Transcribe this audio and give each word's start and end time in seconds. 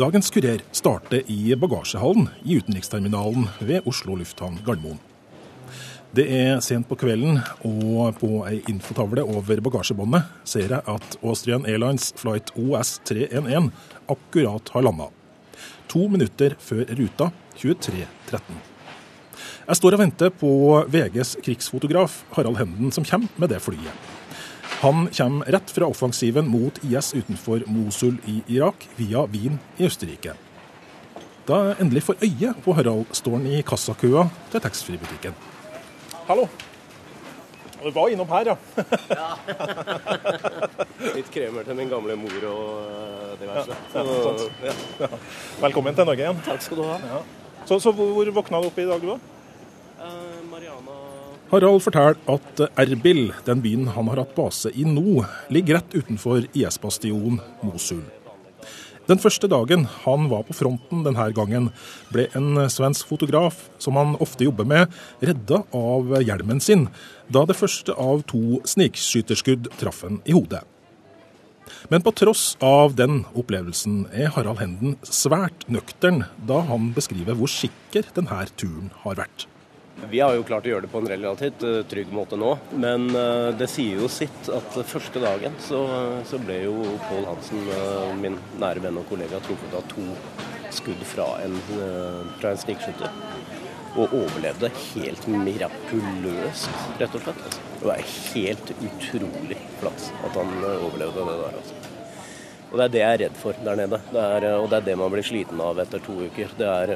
Dagens 0.00 0.30
kurer 0.32 0.62
starter 0.72 1.26
i 1.28 1.52
bagasjehallen 1.60 2.30
i 2.48 2.54
utenriksterminalen 2.56 3.50
ved 3.58 3.84
Oslo 3.90 4.14
lufthavn 4.16 4.54
Gardermoen. 4.64 4.96
Det 6.16 6.24
er 6.32 6.62
sent 6.64 6.88
på 6.88 6.96
kvelden, 7.02 7.42
og 7.68 8.16
på 8.16 8.30
ei 8.48 8.62
infotavle 8.70 9.26
over 9.28 9.60
bagasjebåndet 9.66 10.30
ser 10.48 10.72
jeg 10.72 10.80
at 10.88 11.18
Austrian 11.20 11.68
Airlines 11.68 12.14
flight 12.16 12.48
OS 12.56 12.94
311 13.10 13.68
akkurat 14.14 14.72
har 14.72 14.86
landa. 14.88 15.10
To 15.92 16.06
minutter 16.08 16.56
før 16.56 16.86
ruta 16.96 17.28
23.13. 17.60 18.56
Jeg 19.66 19.80
står 19.82 19.98
og 19.98 20.04
venter 20.06 20.32
på 20.32 20.54
VGs 20.88 21.36
krigsfotograf 21.44 22.22
Harald 22.38 22.56
Henden, 22.62 22.88
som 22.88 23.04
kommer 23.04 23.28
med 23.36 23.52
det 23.52 23.60
flyet. 23.60 24.16
Han 24.80 25.08
kommer 25.12 25.44
rett 25.46 25.70
fra 25.70 25.86
offensiven 25.86 26.48
mot 26.48 26.84
IS 26.84 27.14
utenfor 27.14 27.62
Mosul 27.66 28.16
i 28.26 28.42
Irak, 28.46 28.88
via 28.96 29.26
Wien 29.26 29.58
i 29.76 29.84
Østerrike. 29.84 30.32
Da 31.48 31.54
jeg 31.66 31.76
endelig 31.82 32.02
får 32.06 32.14
øye 32.24 32.54
på 32.64 32.72
Harald, 32.78 33.04
står 33.12 33.32
han 33.36 33.46
i 33.50 33.62
kassakøa 33.66 34.22
til 34.52 34.60
taxfree-butikken. 34.64 35.34
Hallo. 36.28 36.44
Du 37.80 37.88
var 37.96 38.08
innom 38.12 38.28
her, 38.28 38.44
ja. 38.52 38.56
Litt 41.16 41.30
kremer 41.32 41.64
til 41.64 41.74
min 41.78 41.88
gamle 41.88 42.12
mor 42.20 42.42
og 42.50 42.64
eh, 42.84 43.30
diverse. 43.40 43.72
Ja, 43.94 44.00
ja, 44.04 44.06
Så, 44.06 44.12
sant. 44.24 44.40
ja. 45.00 45.08
Velkommen 45.62 45.94
til 45.96 46.04
Norge 46.08 46.22
igjen. 46.26 46.42
Takk 46.44 46.60
skal 46.64 46.76
du 46.80 46.84
ha. 46.88 46.96
Ja. 47.08 47.20
Så, 47.68 47.74
så 47.80 47.90
hvor 47.96 48.26
våkna 48.36 48.60
du 48.60 48.66
opp 48.68 48.78
i 48.80 48.84
dag, 48.88 49.00
du 49.00 49.06
da? 49.14 49.18
Eh, 50.04 50.38
Mariana 50.52 50.89
Harald 51.50 51.82
forteller 51.82 52.14
at 52.30 52.60
Erbil, 52.78 53.32
den 53.42 53.62
byen 53.64 53.88
han 53.90 54.08
har 54.12 54.20
hatt 54.22 54.36
base 54.36 54.70
i 54.70 54.84
nå, 54.86 55.24
ligger 55.50 55.80
rett 55.80 55.96
utenfor 55.98 56.44
IS-bastionen 56.54 57.40
Mosul. 57.66 58.04
Den 59.10 59.18
første 59.18 59.48
dagen 59.50 59.88
han 60.04 60.28
var 60.30 60.44
på 60.46 60.54
fronten 60.54 61.02
denne 61.02 61.26
gangen, 61.34 61.72
ble 62.14 62.28
en 62.38 62.62
svensk 62.70 63.10
fotograf, 63.10 63.64
som 63.82 63.98
han 63.98 64.14
ofte 64.22 64.46
jobber 64.46 64.68
med, 64.70 64.94
redda 65.18 65.64
av 65.74 66.14
hjelmen 66.22 66.62
sin 66.62 66.86
da 67.26 67.42
det 67.48 67.58
første 67.58 67.98
av 67.98 68.22
to 68.30 68.60
snikskyterskudd 68.70 69.72
traff 69.82 70.04
han 70.06 70.22
i 70.30 70.38
hodet. 70.38 70.62
Men 71.90 72.06
på 72.06 72.14
tross 72.14 72.54
av 72.62 72.94
den 72.94 73.24
opplevelsen 73.34 74.04
er 74.14 74.30
Harald 74.36 74.62
Henden 74.62 75.00
svært 75.02 75.66
nøktern 75.66 76.28
da 76.46 76.62
han 76.70 76.92
beskriver 76.94 77.34
hvor 77.34 77.50
sikker 77.50 78.06
denne 78.14 78.44
turen 78.54 78.92
har 79.02 79.18
vært. 79.18 79.50
Vi 80.08 80.20
har 80.20 80.32
jo 80.34 80.44
klart 80.48 80.64
å 80.64 80.70
gjøre 80.70 80.86
det 80.86 80.90
på 80.92 81.00
en 81.02 81.08
relativt 81.10 81.64
eh, 81.66 81.80
trygg 81.90 82.12
måte 82.14 82.38
nå, 82.40 82.54
men 82.80 83.10
eh, 83.12 83.50
det 83.58 83.68
sier 83.68 84.00
jo 84.00 84.08
sitt 84.08 84.48
at 84.54 84.78
første 84.88 85.20
dagen 85.20 85.56
så, 85.60 85.82
så 86.28 86.40
ble 86.40 86.62
jo 86.62 86.76
Pål 87.04 87.28
Hansen, 87.28 87.66
eh, 87.76 88.14
min 88.22 88.38
nære 88.62 88.84
venn 88.86 89.00
og 89.00 89.04
kollega, 89.10 89.42
truffet 89.44 89.76
av 89.76 89.84
to 89.92 90.06
skudd 90.72 91.02
fra 91.04 91.26
en, 91.44 91.56
fra 92.38 92.52
en 92.52 92.60
snikskytter. 92.62 93.12
Og 93.98 94.12
overlevde 94.14 94.70
helt 94.78 95.26
mirakuløst, 95.28 96.70
rett 97.00 97.16
og 97.18 97.24
slett. 97.24 97.40
Altså. 97.48 97.64
Det 97.80 97.88
var 97.90 98.04
helt 98.06 98.74
utrolig 98.78 99.58
flaks 99.80 100.12
at 100.22 100.38
han 100.38 100.52
overlevde 100.62 101.26
det 101.26 101.38
der. 101.42 101.58
altså. 101.58 101.80
Og 102.70 102.78
det 102.78 102.84
er 102.84 102.92
det 102.94 103.02
jeg 103.02 103.16
er 103.16 103.20
redd 103.24 103.40
for 103.40 103.64
der 103.66 103.80
nede. 103.82 103.98
Det 104.12 104.22
er, 104.22 104.46
og 104.60 104.68
det 104.70 104.78
er 104.78 104.86
det 104.92 104.96
man 105.00 105.10
blir 105.10 105.26
sliten 105.26 105.60
av 105.64 105.82
etter 105.82 106.02
to 106.06 106.14
uker. 106.22 106.54
Det 106.58 106.70
er 106.70 106.94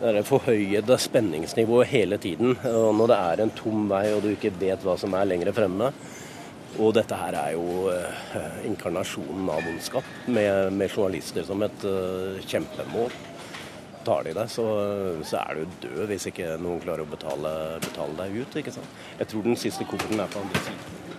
det 0.00 0.22
er 0.22 0.24
forhøyede 0.24 0.96
spenningsnivået 0.98 1.90
hele 1.90 2.16
tiden. 2.16 2.56
Og 2.64 2.94
når 2.96 3.10
det 3.10 3.18
er 3.18 3.42
en 3.44 3.52
tom 3.56 3.88
vei 3.90 4.06
og 4.14 4.22
du 4.24 4.30
ikke 4.32 4.52
vet 4.60 4.84
hva 4.84 4.96
som 5.00 5.14
er 5.16 5.28
lenger 5.28 5.52
fremme. 5.56 5.90
Og 6.80 6.94
dette 6.96 7.16
her 7.18 7.34
er 7.34 7.56
jo 7.56 7.90
eh, 7.92 8.60
inkarnasjonen 8.68 9.48
av 9.50 9.66
ondskap, 9.66 10.06
med, 10.30 10.70
med 10.72 10.88
journalister 10.88 11.44
som 11.44 11.60
et 11.66 11.84
eh, 11.84 12.38
kjempemål. 12.46 13.10
Tar 14.06 14.24
de 14.24 14.32
deg, 14.38 14.48
så, 14.48 14.64
så 15.26 15.42
er 15.42 15.60
du 15.60 15.74
død 15.82 16.06
hvis 16.08 16.30
ikke 16.30 16.54
noen 16.62 16.80
klarer 16.80 17.04
å 17.04 17.10
betale, 17.10 17.52
betale 17.84 18.16
deg 18.22 18.38
ut. 18.40 18.56
ikke 18.62 18.72
sant? 18.72 18.96
Jeg 19.18 19.28
tror 19.32 19.44
den 19.44 19.60
siste 19.60 19.84
kofferten 19.90 20.22
er 20.22 20.30
på 20.32 20.40
andre 20.40 20.62
siden. 20.64 21.09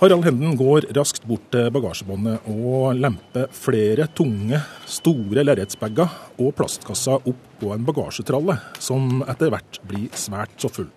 Harald 0.00 0.24
Henden 0.24 0.54
går 0.56 0.86
raskt 0.96 1.26
bort 1.28 1.42
til 1.52 1.66
bagasjebåndet 1.74 2.46
og 2.48 2.94
lemper 2.96 3.50
flere 3.52 4.06
tunge, 4.16 4.56
store 4.88 5.42
lerretsbager 5.44 6.14
og 6.40 6.54
plastkasser 6.56 7.28
opp 7.28 7.42
på 7.60 7.74
en 7.74 7.84
bagasjetralle, 7.84 8.56
som 8.80 9.20
etter 9.28 9.52
hvert 9.52 9.76
blir 9.90 10.08
svært 10.16 10.56
så 10.56 10.70
full. 10.72 10.88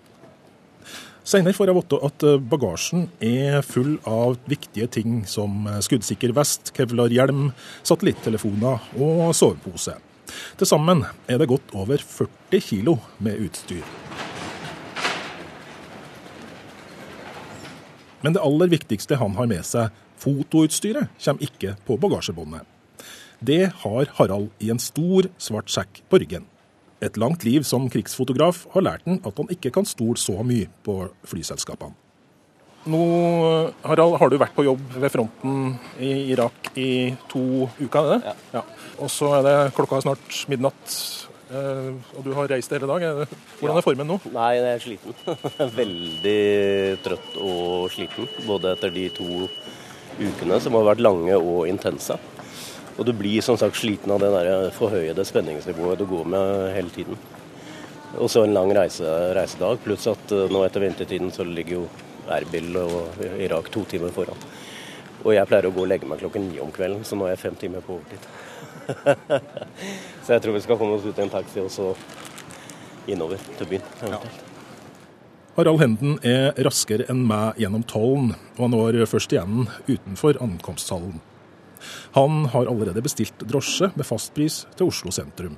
Senere 1.20 1.52
får 1.52 1.68
jeg 1.68 1.76
vite 1.82 2.00
at 2.08 2.26
bagasjen 2.48 3.04
er 3.20 3.60
full 3.68 3.98
av 4.08 4.38
viktige 4.48 4.88
ting 4.96 5.20
som 5.28 5.68
skuddsikker 5.84 6.32
vest, 6.40 6.72
kevlarhjelm, 6.72 7.50
satellittelefoner 7.84 8.88
og 8.96 9.26
sovepose. 9.36 9.98
Til 10.56 10.70
sammen 10.70 11.04
er 11.28 11.44
det 11.44 11.52
godt 11.52 11.76
over 11.76 12.00
40 12.00 12.64
kilo 12.72 12.96
med 13.20 13.50
utstyr. 13.50 13.84
Men 18.24 18.32
det 18.32 18.40
aller 18.40 18.70
viktigste 18.72 19.18
han 19.20 19.36
har 19.36 19.48
med 19.50 19.66
seg, 19.68 19.92
fotoutstyret, 20.22 21.12
kommer 21.20 21.44
ikke 21.44 21.74
på 21.84 21.98
bagasjebåndet. 22.00 22.64
Det 23.44 23.66
har 23.82 24.08
Harald 24.16 24.48
i 24.64 24.70
en 24.72 24.80
stor, 24.80 25.28
svart 25.36 25.68
sekk 25.68 26.00
på 26.08 26.22
ryggen. 26.22 26.46
Et 27.04 27.18
langt 27.20 27.44
liv 27.44 27.66
som 27.68 27.90
krigsfotograf 27.92 28.62
har 28.72 28.86
lært 28.86 29.04
han 29.04 29.20
at 29.28 29.36
han 29.36 29.50
ikke 29.52 29.74
kan 29.74 29.84
stole 29.84 30.16
så 30.16 30.38
mye 30.46 30.70
på 30.86 31.02
flyselskapene. 31.28 31.92
Nå, 32.88 33.02
Harald, 33.84 34.16
har 34.20 34.28
du 34.28 34.36
vært 34.40 34.56
på 34.56 34.64
jobb 34.66 34.96
ved 35.00 35.12
fronten 35.12 35.76
i 36.04 36.10
Irak 36.34 36.68
i 36.76 37.14
to 37.32 37.68
uker, 37.78 38.00
er 38.00 38.10
det? 38.24 38.34
Ja. 38.52 38.64
Og 39.00 39.12
så 39.12 39.30
er 39.38 39.44
det 39.46 39.54
klokka 39.76 40.02
snart 40.04 40.40
midnatt, 40.52 40.96
og 41.52 42.20
du 42.24 42.30
har 42.36 42.48
reist 42.50 42.72
hele 42.72 42.88
dag. 42.88 43.02
Er 43.04 43.34
Hvordan 43.60 43.78
er 43.78 43.84
formen 43.84 44.08
nå? 44.08 44.18
Nei, 44.32 44.50
jeg 44.56 44.68
er 44.70 44.84
sliten. 44.84 45.16
Veldig 45.80 46.40
trøtt 47.04 47.36
og 47.42 47.90
sliten. 47.94 48.28
Både 48.48 48.72
etter 48.74 48.94
de 48.94 49.08
to 49.14 49.44
ukene 50.18 50.60
som 50.62 50.78
har 50.78 50.88
vært 50.92 51.04
lange 51.04 51.36
og 51.36 51.68
intense. 51.68 52.16
Og 52.94 53.06
du 53.06 53.12
blir 53.16 53.42
som 53.42 53.58
sagt 53.58 53.78
sliten 53.78 54.12
av 54.14 54.22
det 54.22 54.30
der 54.30 54.70
forhøyede 54.74 55.24
spenningsnivået 55.26 55.98
du 55.98 56.06
går 56.06 56.28
med 56.30 56.74
hele 56.76 56.92
tiden. 56.94 57.18
Og 58.14 58.30
så 58.30 58.44
en 58.44 58.54
lang 58.54 58.70
reise, 58.76 59.06
reisedag, 59.34 59.80
pluss 59.82 60.06
at 60.06 60.34
eh, 60.34 60.50
nå 60.52 60.62
etter 60.62 60.84
vintertiden 60.84 61.32
så 61.34 61.46
ligger 61.46 61.80
jo 61.80 61.86
Erbil 62.30 62.76
og 62.78 63.18
Irak 63.42 63.72
to 63.74 63.82
timer 63.90 64.14
foran. 64.14 64.38
Og 65.24 65.32
jeg 65.32 65.48
pleier 65.48 65.68
å 65.68 65.72
gå 65.72 65.84
og 65.84 65.88
legge 65.88 66.08
meg 66.08 66.20
klokken 66.20 66.48
ni 66.50 66.60
om 66.60 66.72
kvelden, 66.74 67.04
så 67.04 67.16
nå 67.16 67.26
er 67.26 67.34
jeg 67.34 67.44
fem 67.46 67.60
timer 67.60 67.84
på 67.84 67.96
overtid. 67.96 68.26
så 70.24 70.34
jeg 70.36 70.44
tror 70.44 70.56
vi 70.56 70.64
skal 70.64 70.80
komme 70.80 70.98
oss 70.98 71.06
ut 71.06 71.16
i 71.16 71.24
en 71.24 71.32
taxi 71.32 71.62
og 71.64 71.70
så 71.72 71.94
innover 73.08 73.40
til 73.58 73.70
byen. 73.70 73.94
eventuelt. 74.02 74.50
Harald 75.54 75.78
Henden 75.78 76.16
er 76.26 76.50
raskere 76.66 77.06
enn 77.12 77.20
meg 77.28 77.60
gjennom 77.62 77.84
tollen, 77.86 78.32
og 78.56 78.64
han 78.64 78.72
når 78.74 79.04
først 79.06 79.32
igjen 79.36 79.68
utenfor 79.86 80.40
ankomsthallen. 80.42 81.20
Han 82.16 82.48
har 82.50 82.66
allerede 82.66 83.04
bestilt 83.04 83.44
drosje 83.46 83.92
med 83.94 84.08
fastpris 84.08 84.64
til 84.74 84.90
Oslo 84.90 85.12
sentrum. 85.14 85.54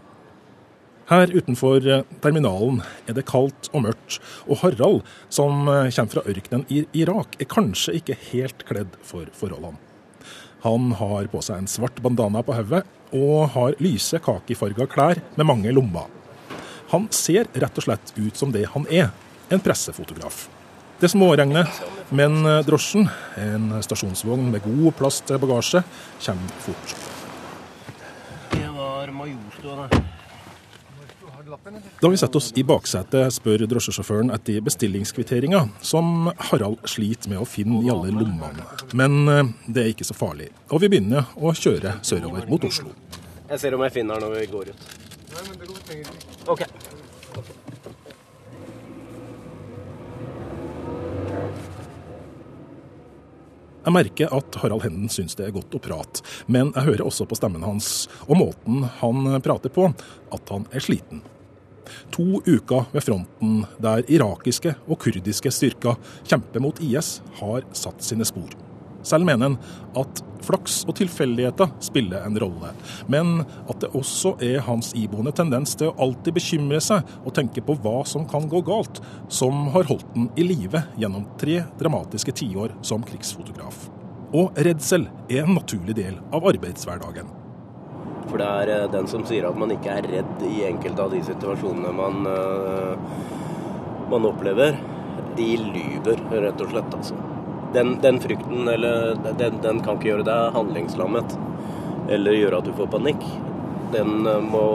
Her 1.07 1.31
utenfor 1.31 1.85
eh, 1.87 2.03
terminalen 2.23 2.81
er 3.07 3.15
det 3.15 3.29
kaldt 3.29 3.69
og 3.71 3.85
mørkt, 3.85 4.17
og 4.51 4.59
Harald, 4.65 5.05
som 5.31 5.69
eh, 5.71 5.93
kommer 5.95 6.17
fra 6.17 6.25
ørkenen 6.27 6.65
i 6.67 6.83
Irak, 6.99 7.37
er 7.39 7.47
kanskje 7.47 7.95
ikke 8.01 8.17
helt 8.33 8.65
kledd 8.67 8.97
for 9.07 9.31
forholdene. 9.39 9.79
Han 10.67 10.91
har 10.99 11.29
på 11.31 11.43
seg 11.47 11.63
en 11.63 11.71
svart 11.71 12.01
bandana 12.03 12.43
på 12.43 12.57
hodet 12.57 12.83
og 13.15 13.53
har 13.55 13.79
lyse 13.79 14.19
kakifarga 14.19 14.89
klær 14.91 15.23
med 15.37 15.47
mange 15.47 15.71
lommer. 15.71 16.11
Han 16.91 17.07
ser 17.15 17.47
rett 17.55 17.79
og 17.79 17.87
slett 17.87 18.11
ut 18.19 18.35
som 18.35 18.51
det 18.51 18.65
han 18.75 18.91
er, 18.91 19.13
en 19.47 19.63
pressefotograf. 19.63 20.49
Det 20.99 21.13
småregner, 21.13 21.71
men 22.11 22.43
eh, 22.43 22.65
drosjen, 22.67 23.07
en 23.39 23.79
stasjonsvogn 23.79 24.51
med 24.51 24.67
god 24.67 24.99
plass 24.99 25.23
til 25.23 25.39
bagasje, 25.39 25.87
kommer 26.27 26.63
fort. 26.67 26.99
Det 28.59 28.69
var 28.75 29.15
Majorstua, 29.15 29.87
det. 29.87 30.05
Da 32.01 32.09
vi 32.11 32.19
setter 32.19 32.41
oss 32.41 32.51
i 32.59 32.65
baksetet, 32.67 33.35
spør 33.37 33.65
drosjesjåføren 33.71 34.33
etter 34.35 34.61
bestillingskvitteringa, 34.67 35.63
som 35.85 36.31
Harald 36.51 36.83
sliter 36.91 37.33
med 37.33 37.43
å 37.43 37.47
finne 37.49 37.83
i 37.87 37.91
alle 37.93 38.13
lommene. 38.15 38.67
Men 38.99 39.19
eh, 39.33 39.55
det 39.69 39.85
er 39.85 39.93
ikke 39.95 40.09
så 40.09 40.17
farlig, 40.17 40.51
og 40.71 40.83
vi 40.83 40.91
begynner 40.93 41.31
å 41.39 41.55
kjøre 41.57 41.99
sørover 42.07 42.49
mot 42.51 42.67
Oslo. 42.67 42.95
Jeg 43.47 43.63
ser 43.63 43.77
om 43.79 43.87
jeg 43.87 43.95
finner 44.01 44.19
den 44.19 44.27
når 44.27 44.41
vi 44.41 44.47
går 44.53 44.73
ut. 44.73 44.87
Nei, 45.37 45.49
men 45.49 45.59
det 45.61 45.71
går 45.71 46.55
Ok. 46.57 46.63
Jeg 53.87 53.95
merker 53.95 54.33
at 54.35 54.57
Harald 54.59 54.83
Henden 54.83 55.11
syns 55.13 55.37
det 55.39 55.45
er 55.47 55.55
godt 55.55 55.77
å 55.79 55.81
prate, 55.83 56.25
men 56.51 56.73
jeg 56.75 56.89
hører 56.89 57.07
også 57.07 57.23
på 57.31 57.39
stemmen 57.39 57.63
hans 57.63 58.09
og 58.27 58.35
måten 58.41 58.83
han 58.99 59.37
prater 59.47 59.71
på, 59.71 59.87
at 60.35 60.51
han 60.51 60.67
er 60.75 60.83
sliten. 60.83 61.23
To 62.17 62.41
uker 62.43 62.89
ved 62.91 63.07
fronten 63.07 63.61
der 63.79 64.03
irakiske 64.11 64.75
og 64.89 64.99
kurdiske 65.07 65.55
styrker 65.55 66.01
kjemper 66.27 66.67
mot 66.67 66.83
IS, 66.83 67.21
har 67.39 67.63
satt 67.79 68.03
sine 68.03 68.27
spor. 68.27 68.51
Selv 69.07 69.27
mener 69.29 69.53
han 69.53 69.59
at 69.99 70.23
flaks 70.47 70.81
og 70.87 70.97
tilfeldigheter 70.99 71.71
spiller 71.83 72.25
en 72.27 72.39
rolle, 72.41 72.73
men 73.11 73.41
at 73.67 73.81
det 73.83 73.93
også 73.97 74.37
er 74.43 74.65
hans 74.67 74.93
iboende 74.99 75.33
tendens 75.37 75.75
til 75.79 75.91
å 75.91 75.97
alltid 76.07 76.37
bekymre 76.37 76.81
seg 76.83 77.07
og 77.23 77.35
tenke 77.37 77.63
på 77.65 77.79
hva 77.83 78.01
som 78.09 78.27
kan 78.31 78.49
gå 78.51 78.63
galt, 78.67 79.01
som 79.29 79.69
har 79.75 79.89
holdt 79.91 80.09
den 80.15 80.29
i 80.39 80.47
live 80.47 80.83
gjennom 80.99 81.27
tre 81.41 81.63
dramatiske 81.81 82.35
tiår 82.43 82.77
som 82.87 83.05
krigsfotograf. 83.07 83.89
Og 84.37 84.59
redsel 84.67 85.07
er 85.31 85.45
en 85.45 85.55
naturlig 85.57 85.95
del 85.97 86.19
av 86.35 86.47
arbeidshverdagen. 86.51 87.31
For 88.27 88.43
det 88.43 88.49
er 88.63 88.73
eh, 88.75 88.89
den 88.91 89.07
som 89.11 89.23
sier 89.29 89.47
at 89.47 89.59
man 89.59 89.71
ikke 89.71 90.01
er 90.01 90.11
redd 90.11 90.43
i 90.49 90.65
enkelte 90.67 91.05
av 91.05 91.15
de 91.15 91.23
situasjonene 91.29 91.93
man, 91.95 92.27
uh, 92.27 92.99
man 94.11 94.27
opplever, 94.27 94.75
de 95.39 95.49
lyver, 95.63 96.27
rett 96.35 96.67
og 96.67 96.75
slett. 96.75 96.99
altså 96.99 97.36
den, 97.77 97.99
den 98.01 98.21
frykten 98.21 98.69
eller, 98.69 99.15
den, 99.39 99.59
den, 99.63 99.83
kan 99.85 99.99
ikke 99.99 100.11
gjøre 100.15 100.27
deg 100.27 100.55
handlingslammet 100.57 101.37
eller 102.09 102.39
gjøre 102.39 102.61
at 102.61 102.69
du 102.69 102.73
får 102.77 102.89
panikk. 102.95 103.25
Den 103.93 104.27
eh, 104.27 104.43
må 104.43 104.67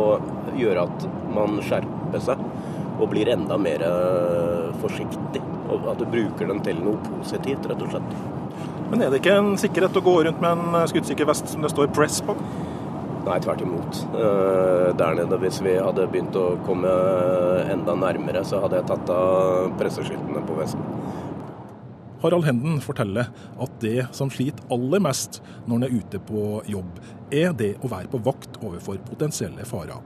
gjøre 0.60 0.86
at 0.88 1.08
man 1.34 1.62
skjerper 1.66 2.22
seg 2.22 2.44
og 3.02 3.08
blir 3.10 3.32
enda 3.34 3.58
mer 3.58 3.82
eh, 3.88 4.68
forsiktig. 4.84 5.42
Og 5.72 5.88
at 5.94 6.02
du 6.02 6.06
bruker 6.12 6.52
den 6.52 6.62
til 6.66 6.82
noe 6.84 7.00
positivt, 7.08 7.66
rett 7.72 7.82
og 7.82 7.96
slett. 7.96 8.14
Men 8.92 9.06
er 9.06 9.10
det 9.12 9.22
ikke 9.22 9.38
en 9.40 9.56
sikkerhet 9.60 9.96
å 9.98 10.04
gå 10.04 10.18
rundt 10.28 10.44
med 10.44 10.52
en 10.60 10.82
eh, 10.82 10.90
skuddsikker 10.92 11.30
vest 11.32 11.50
som 11.50 11.66
det 11.66 11.74
står 11.74 11.90
'press' 11.96 12.22
på? 12.28 12.38
Nei, 13.22 13.38
tvert 13.38 13.62
imot. 13.62 14.00
Der 14.98 15.12
nede, 15.14 15.38
hvis 15.44 15.60
vi 15.62 15.76
hadde 15.78 16.08
begynt 16.10 16.34
å 16.36 16.56
komme 16.66 16.90
enda 17.70 17.94
nærmere, 17.94 18.42
så 18.42 18.64
hadde 18.64 18.80
jeg 18.80 18.88
tatt 18.90 19.12
av 19.14 19.76
presseskiltene 19.78 20.42
på 20.48 20.56
vesten. 20.58 20.82
Harald 22.22 22.46
Henden 22.46 22.82
forteller 22.84 23.32
at 23.62 23.78
det 23.82 24.08
som 24.16 24.30
sliter 24.34 24.66
aller 24.74 25.02
mest 25.02 25.42
når 25.66 25.74
han 25.74 25.86
er 25.88 25.96
ute 25.98 26.22
på 26.28 26.62
jobb, 26.70 27.00
er 27.34 27.54
det 27.58 27.76
å 27.82 27.90
være 27.92 28.12
på 28.12 28.22
vakt 28.26 28.60
overfor 28.62 29.00
potensielle 29.08 29.66
farer. 29.66 30.02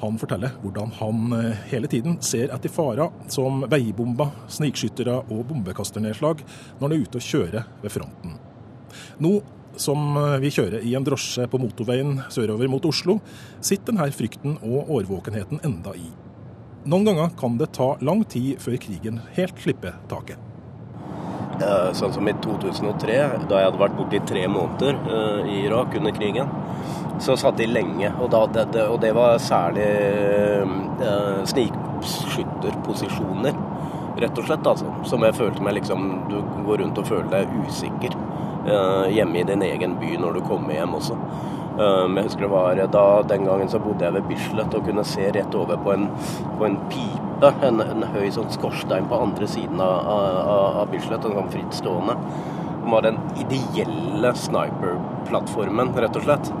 Han 0.00 0.16
forteller 0.18 0.56
hvordan 0.62 0.92
han 0.98 1.36
eh, 1.36 1.66
hele 1.70 1.88
tiden 1.90 2.18
ser 2.24 2.52
etter 2.54 2.72
farer 2.72 3.12
som 3.32 3.64
veibomber, 3.70 4.32
snikskyttere 4.52 5.18
og 5.26 5.44
bombekasternedslag 5.50 6.42
når 6.78 6.86
han 6.86 6.96
er 6.96 7.04
ute 7.04 7.20
og 7.20 7.28
kjører 7.28 7.68
ved 7.82 7.94
fronten. 7.94 8.38
Nå 9.22 9.34
som 9.80 10.16
eh, 10.16 10.38
vi 10.42 10.52
kjører 10.54 10.84
i 10.86 10.94
en 10.96 11.06
drosje 11.06 11.46
på 11.52 11.60
motorveien 11.60 12.22
sørover 12.32 12.70
mot 12.72 12.88
Oslo, 12.88 13.20
sitter 13.60 13.92
denne 13.92 14.08
frykten 14.14 14.58
og 14.62 14.90
årvåkenheten 14.98 15.62
enda 15.66 15.94
i. 15.98 16.08
Noen 16.86 17.08
ganger 17.08 17.32
kan 17.38 17.56
det 17.58 17.72
ta 17.76 17.94
lang 18.00 18.22
tid 18.30 18.60
før 18.62 18.78
krigen 18.80 19.20
helt 19.36 19.58
slipper 19.62 19.96
taket. 20.10 20.38
Eh, 21.56 21.88
sånn 21.96 22.12
som 22.12 22.26
i 22.28 22.34
2003, 22.44 23.14
da 23.48 23.60
jeg 23.60 23.70
hadde 23.70 23.80
vært 23.80 23.94
borte 23.96 24.16
i 24.18 24.26
tre 24.28 24.42
måneder 24.50 24.94
uh, 25.08 25.40
i 25.48 25.64
Irak 25.64 25.94
under 25.96 26.12
krigen, 26.12 26.48
så 27.22 27.36
satt 27.40 27.56
de 27.56 27.66
lenge. 27.70 28.10
Og, 28.20 28.30
da, 28.34 28.46
det, 28.52 28.82
og 28.84 29.00
det, 29.00 29.12
var 29.16 29.38
særlig 29.40 29.88
eh, 29.88 31.40
snikskytterposisjoner, 31.48 33.56
rett 34.20 34.38
og 34.38 34.48
slett. 34.48 34.66
Altså, 34.66 34.92
som 35.08 35.24
jeg 35.26 35.36
følte 35.36 35.64
meg 35.64 35.78
liksom 35.80 36.08
Du 36.30 36.38
går 36.66 36.82
rundt 36.82 36.98
og 36.98 37.08
føler 37.08 37.28
deg 37.32 37.52
usikker 37.66 38.16
eh, 38.66 39.12
hjemme 39.16 39.42
i 39.42 39.46
din 39.48 39.62
egen 39.66 39.98
by 40.00 40.16
når 40.22 40.38
du 40.38 40.48
kommer 40.48 40.76
hjem 40.76 40.96
også. 40.98 41.18
Um, 41.76 42.16
jeg 42.16 42.30
husker 42.30 42.46
det 42.46 42.48
var 42.48 42.78
da, 42.88 43.04
Den 43.28 43.42
gangen 43.44 43.68
så 43.68 43.76
bodde 43.84 44.06
jeg 44.06 44.14
ved 44.14 44.22
Bislett 44.30 44.74
og 44.74 44.86
kunne 44.86 45.02
se 45.04 45.26
rett 45.36 45.54
over 45.54 45.76
på 45.84 45.92
en, 45.92 46.06
på 46.56 46.64
en 46.64 46.78
pipe, 46.88 47.50
en, 47.68 47.82
en, 47.84 48.06
høy 48.14 48.30
sånn 48.32 48.48
skorstein 48.54 49.04
på 49.10 49.18
andre 49.20 49.48
siden 49.50 49.82
av, 49.84 50.08
av, 50.08 50.78
av 50.80 50.88
Bislett, 50.88 51.26
en 51.28 51.36
sånn 51.36 51.52
frittstående. 51.52 52.16
Det 52.80 52.94
var 52.94 53.04
den 53.04 53.20
ideelle 53.42 54.32
sniperplattformen, 54.40 55.92
rett 56.00 56.16
og 56.16 56.24
slett. 56.24 56.52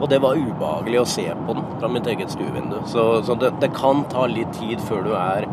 Og 0.00 0.10
det 0.10 0.18
var 0.24 0.34
ubehagelig 0.34 0.98
å 1.00 1.08
se 1.08 1.28
på 1.46 1.54
den 1.56 1.68
fra 1.78 1.90
mitt 1.92 2.08
eget 2.10 2.32
stuevindu. 2.34 2.80
Så, 2.90 3.06
så 3.28 3.36
det, 3.38 3.52
det, 3.62 3.70
kan 3.76 4.02
ta 4.10 4.26
litt 4.28 4.50
tid 4.58 4.82
før 4.82 5.06
du 5.06 5.12
er 5.14 5.46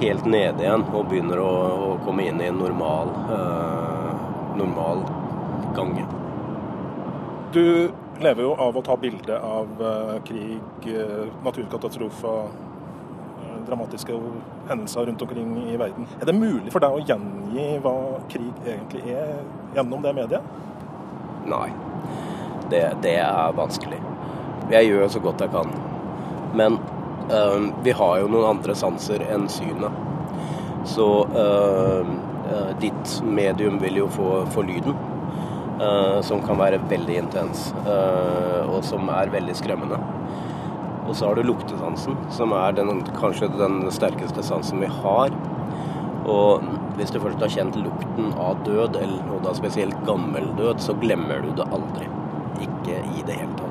helt 0.00 0.26
nede 0.28 0.64
igjen 0.64 0.84
og 0.92 1.08
begynner 1.10 1.40
å, 1.40 1.52
å 1.86 1.90
komme 2.04 2.26
inn 2.28 2.40
i 2.42 2.50
en 2.50 2.58
normal, 2.60 3.12
uh, 3.30 4.10
normal 4.58 5.04
gange. 5.76 6.04
Du 7.54 7.88
lever 8.20 8.42
jo 8.44 8.52
av 8.60 8.76
å 8.76 8.84
ta 8.84 8.96
bilde 9.00 9.38
av 9.40 9.80
uh, 9.80 10.16
krig, 10.26 10.88
uh, 10.90 11.26
naturkatastrofer, 11.44 12.48
dramatiske 13.66 14.14
hendelser 14.68 15.08
rundt 15.08 15.22
omkring 15.22 15.56
i 15.72 15.76
verden. 15.76 16.06
Er 16.20 16.28
det 16.28 16.36
mulig 16.36 16.70
for 16.70 16.84
deg 16.84 16.94
å 16.94 17.02
gjengi 17.02 17.66
hva 17.82 17.96
krig 18.30 18.60
egentlig 18.62 19.02
er 19.10 19.40
gjennom 19.74 20.04
det 20.04 20.12
mediet? 20.14 20.52
Nei, 21.50 21.70
det, 22.70 22.84
det 23.02 23.16
er 23.22 23.56
vanskelig. 23.58 23.98
Jeg 24.70 24.90
gjør 24.90 25.10
så 25.10 25.22
godt 25.22 25.42
jeg 25.42 25.54
kan. 25.54 25.74
Men 26.58 26.78
vi 27.82 27.92
har 27.98 28.18
jo 28.20 28.28
noen 28.30 28.46
andre 28.52 28.74
sanser 28.78 29.24
enn 29.34 29.48
synet. 29.50 30.02
Så 30.86 31.06
ditt 32.78 33.16
medium 33.26 33.80
vil 33.82 34.02
jo 34.04 34.08
få, 34.14 34.30
få 34.54 34.62
lyden. 34.68 34.94
Uh, 35.76 36.22
som 36.24 36.40
kan 36.40 36.56
være 36.56 36.78
veldig 36.88 37.18
intens, 37.20 37.66
uh, 37.84 38.62
og 38.64 38.78
som 38.84 39.10
er 39.12 39.28
veldig 39.28 39.52
skremmende. 39.58 39.98
Og 41.04 41.12
så 41.12 41.28
har 41.28 41.36
du 41.36 41.44
luktesansen, 41.44 42.16
som 42.32 42.54
er 42.56 42.72
den, 42.78 43.02
kanskje 43.20 43.50
den 43.52 43.82
sterkeste 43.92 44.40
sansen 44.46 44.80
vi 44.80 44.88
har. 45.02 45.36
Og 46.24 46.64
hvis 46.96 47.12
du 47.12 47.20
først 47.20 47.44
har 47.44 47.52
kjent 47.52 47.76
lukten 47.76 48.32
av 48.40 48.64
død, 48.64 48.96
eller 49.02 49.36
og 49.36 49.44
da 49.44 49.52
spesielt 49.58 50.00
gammel 50.08 50.48
død, 50.56 50.80
så 50.80 50.96
glemmer 51.02 51.44
du 51.44 51.52
det 51.60 51.68
aldri. 51.68 52.08
Ikke 52.64 52.96
i 53.12 53.26
det 53.28 53.36
hele 53.36 53.52
tatt. 53.60 53.65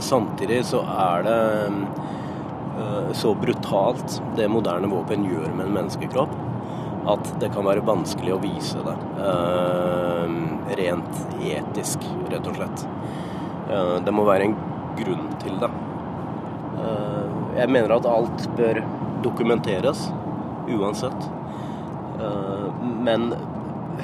Samtidig 0.00 0.64
så 0.64 0.80
er 0.88 1.24
det 1.26 1.40
uh, 2.80 3.10
så 3.12 3.34
brutalt 3.34 4.20
det 4.36 4.48
moderne 4.48 4.88
våpen 4.90 5.26
gjør 5.28 5.50
med 5.52 5.66
en 5.66 5.76
menneskekropp, 5.76 6.32
at 7.10 7.32
det 7.42 7.50
kan 7.54 7.66
være 7.68 7.84
vanskelig 7.86 8.34
å 8.36 8.40
vise 8.42 8.80
det. 8.86 8.96
Uh, 9.20 10.72
rent 10.80 11.22
etisk, 11.44 12.06
rett 12.32 12.48
og 12.48 12.56
slett. 12.56 12.86
Uh, 13.70 13.98
det 14.04 14.14
må 14.14 14.24
være 14.28 14.50
en 14.50 14.58
grunn 15.00 15.30
til 15.42 15.60
det. 15.62 15.70
Jeg 17.50 17.68
mener 17.68 17.92
at 17.92 18.06
alt 18.08 18.44
bør 18.56 18.78
dokumenteres, 19.24 20.06
uansett. 20.70 21.26
men 23.04 23.34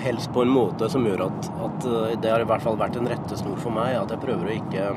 helst 0.03 0.33
på 0.35 0.43
en 0.43 0.53
måte 0.53 0.89
som 0.93 1.07
gjør 1.07 1.23
at, 1.29 1.49
at, 1.65 1.87
det 2.23 2.31
har 2.31 2.43
i 2.43 2.49
hvert 2.49 2.65
fall 2.65 2.77
vært 2.81 2.99
en 3.01 3.09
rettesnor 3.09 3.57
for 3.63 3.73
meg. 3.73 3.97
At 3.97 4.13
jeg 4.13 4.23
prøver 4.25 4.51
å 4.51 4.57
ikke 4.57 4.91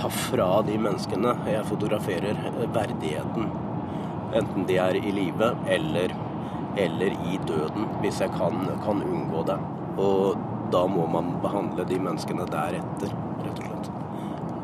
ta 0.00 0.08
fra 0.12 0.48
de 0.66 0.78
menneskene 0.80 1.34
jeg 1.50 1.66
fotograferer, 1.68 2.38
verdigheten. 2.74 3.50
Enten 4.40 4.66
de 4.68 4.78
er 4.80 4.98
i 5.00 5.12
live 5.14 5.54
eller 5.68 6.14
eller 6.78 7.16
i 7.26 7.38
døden, 7.46 7.86
hvis 8.00 8.20
jeg 8.22 8.30
kan, 8.36 8.60
kan 8.84 9.02
unngå 9.02 9.42
det. 9.48 9.56
Og 9.98 10.38
da 10.70 10.84
må 10.86 11.06
man 11.10 11.32
behandle 11.42 11.82
de 11.88 11.98
menneskene 11.98 12.46
deretter, 12.50 13.10
rett 13.42 13.58
og 13.58 13.64
slett. 13.64 13.90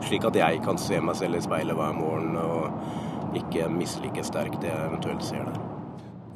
Slik 0.06 0.28
at 0.28 0.38
jeg 0.38 0.62
kan 0.62 0.78
se 0.78 1.00
meg 1.02 1.18
selv 1.18 1.40
i 1.40 1.42
speilet 1.42 1.74
hver 1.74 1.96
morgen 1.96 2.38
og 2.38 3.36
ikke 3.36 3.66
mislike 3.72 4.22
sterkt 4.24 4.60
det 4.62 4.70
jeg 4.70 4.86
eventuelt 4.86 5.26
ser 5.26 5.42
der. 5.48 5.58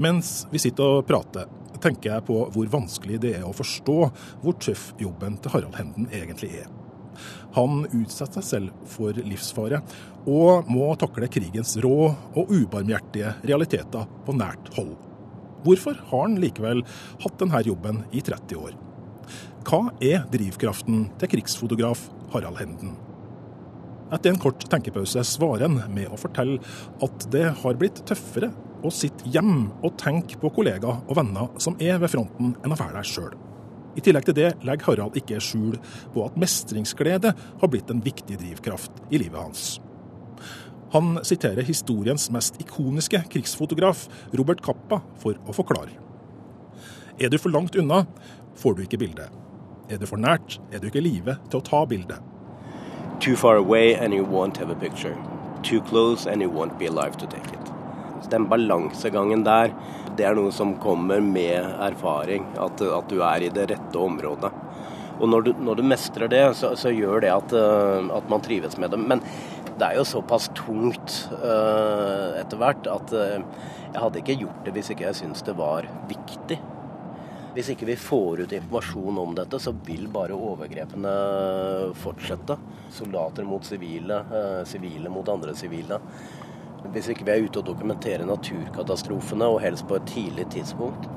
Mens 0.00 0.48
vi 0.50 0.58
sitter 0.58 0.98
og 0.98 1.06
prater, 1.08 1.46
tenker 1.80 2.16
jeg 2.16 2.26
på 2.28 2.42
hvor 2.52 2.72
vanskelig 2.72 3.22
det 3.22 3.36
er 3.38 3.46
å 3.46 3.54
forstå 3.56 3.98
hvor 4.42 4.58
tøff 4.60 4.90
jobben 5.00 5.38
til 5.40 5.54
Harald 5.54 5.78
Henden 5.78 6.10
egentlig 6.10 6.50
er. 6.64 6.79
Han 7.56 7.84
utsetter 7.88 8.40
seg 8.40 8.48
selv 8.48 8.88
for 8.90 9.16
livsfare, 9.16 9.82
og 10.30 10.68
må 10.70 10.90
takle 11.00 11.30
krigens 11.32 11.76
rå 11.82 12.10
og 12.10 12.52
ubarmhjertige 12.52 13.34
realiteter 13.46 14.08
på 14.26 14.36
nært 14.36 14.72
hold. 14.76 14.94
Hvorfor 15.64 15.98
har 16.10 16.24
han 16.24 16.38
likevel 16.40 16.82
hatt 17.20 17.38
denne 17.40 17.60
jobben 17.66 18.04
i 18.16 18.22
30 18.24 18.60
år? 18.60 18.78
Hva 19.66 19.82
er 20.00 20.24
drivkraften 20.32 21.08
til 21.20 21.32
krigsfotograf 21.34 22.06
Harald 22.32 22.60
Henden? 22.62 22.96
Etter 24.10 24.32
en 24.32 24.40
kort 24.42 24.64
tenkepause 24.72 25.22
svarer 25.28 25.68
han 25.68 25.76
med 25.94 26.10
å 26.10 26.18
fortelle 26.18 26.58
at 27.04 27.28
det 27.30 27.44
har 27.60 27.78
blitt 27.78 28.00
tøffere 28.08 28.50
å 28.82 28.90
sitte 28.94 29.28
hjemme 29.30 29.68
og 29.84 29.98
tenke 30.00 30.40
på 30.40 30.50
kollegaer 30.56 31.04
og 31.04 31.18
venner 31.18 31.52
som 31.62 31.76
er 31.78 32.00
ved 32.00 32.10
fronten, 32.10 32.56
enn 32.64 32.74
å 32.74 32.80
være 32.80 32.96
der 32.96 33.06
sjøl. 33.06 33.36
I 34.00 34.02
tillegg 34.06 34.24
til 34.24 34.36
det 34.38 34.50
legger 34.64 34.88
Harald 34.88 35.16
ikke 35.20 35.36
skjul 35.44 35.74
på 36.14 36.22
at 36.24 36.36
mestringsglede 36.40 37.34
har 37.36 37.68
blitt 37.68 37.90
en 37.92 38.00
viktig 38.00 38.38
drivkraft 38.40 39.02
i 39.12 39.18
livet 39.20 39.36
hans. 39.36 39.64
Han 40.94 41.18
siterer 41.26 41.66
historiens 41.68 42.30
mest 42.32 42.56
ikoniske 42.62 43.20
krigsfotograf, 43.30 44.06
Robert 44.32 44.62
Kappa, 44.64 45.02
for 45.20 45.36
å 45.44 45.54
forklare. 45.54 45.92
Er 47.20 47.28
du 47.28 47.36
for 47.36 47.52
langt 47.52 47.76
unna, 47.76 48.06
får 48.56 48.78
du 48.78 48.82
ikke 48.86 49.02
bilde. 49.04 49.28
Er 49.92 50.00
du 50.00 50.08
for 50.08 50.16
nært, 50.16 50.56
er 50.72 50.80
du 50.80 50.88
ikke 50.88 51.02
i 51.02 51.08
live 51.10 51.36
til 51.50 51.60
å 51.60 51.66
ta 51.66 51.84
bilde. 51.84 52.16
Too 53.20 53.36
far 53.36 53.60
away 53.60 53.92
and 53.92 54.16
you 54.16 54.24
won't 54.24 54.56
have 54.56 54.72
a 54.72 54.80
picture. 54.80 55.12
Too 55.62 55.84
close 55.92 56.24
and 56.24 56.40
you 56.40 56.48
won't 56.48 56.78
be 56.80 56.88
alive 56.88 57.20
to 57.20 57.28
take 57.28 57.52
it. 57.52 57.70
den 58.30 58.48
balansegangen 58.48 59.44
der, 59.44 59.70
det 60.20 60.26
er 60.28 60.36
noe 60.36 60.52
som 60.52 60.74
kommer 60.82 61.22
med 61.24 61.64
erfaring. 61.80 62.44
At, 62.60 62.82
at 62.84 63.08
du 63.08 63.22
er 63.24 63.46
i 63.46 63.52
det 63.54 63.70
rette 63.72 64.00
området. 64.00 64.50
Og 65.20 65.28
når 65.28 65.46
du, 65.46 65.50
når 65.60 65.80
du 65.80 65.84
mestrer 65.84 66.28
det, 66.32 66.42
så, 66.56 66.74
så, 66.80 66.92
gjør 66.92 67.24
det 67.24 67.32
at, 67.32 67.52
uh, 67.52 68.08
at, 68.16 68.28
man 68.32 68.44
trives 68.44 68.76
med 68.80 68.92
det. 68.92 69.00
Men 69.00 69.22
det 69.80 69.86
er 69.86 69.96
jo 69.96 70.08
såpass 70.08 70.48
tungt 70.56 71.16
uh, 71.40 72.36
etter 72.40 72.60
hvert 72.60 72.88
at 72.88 73.14
uh, 73.16 73.64
jeg 73.90 74.00
hadde 74.00 74.20
ikke 74.20 74.38
gjort 74.42 74.60
det 74.66 74.74
hvis 74.76 74.92
ikke 74.92 75.08
jeg 75.08 75.18
syntes 75.22 75.44
det 75.44 75.56
var 75.60 75.88
viktig. 76.08 76.60
Hvis 77.50 77.72
ikke 77.72 77.88
vi 77.88 77.96
får 77.98 78.44
ut 78.44 78.52
informasjon 78.54 79.16
om 79.18 79.32
dette, 79.34 79.58
så 79.58 79.72
vil 79.88 80.04
bare 80.12 80.36
overgrepene 80.36 81.14
fortsette. 81.98 82.54
Soldater 82.94 83.48
mot 83.48 83.66
sivile, 83.66 84.20
sivile 84.70 85.10
mot 85.10 85.26
andre 85.32 85.56
sivile. 85.58 85.98
Hvis 86.90 87.10
ikke 87.12 87.26
vi 87.28 87.32
er 87.34 87.44
ute 87.44 87.60
og 87.60 87.68
dokumenterer 87.68 88.26
naturkatastrofene, 88.28 89.46
og 89.46 89.60
helst 89.62 89.86
på 89.88 89.98
et 89.98 90.06
tidlig 90.08 90.46
tidspunkt, 90.54 91.08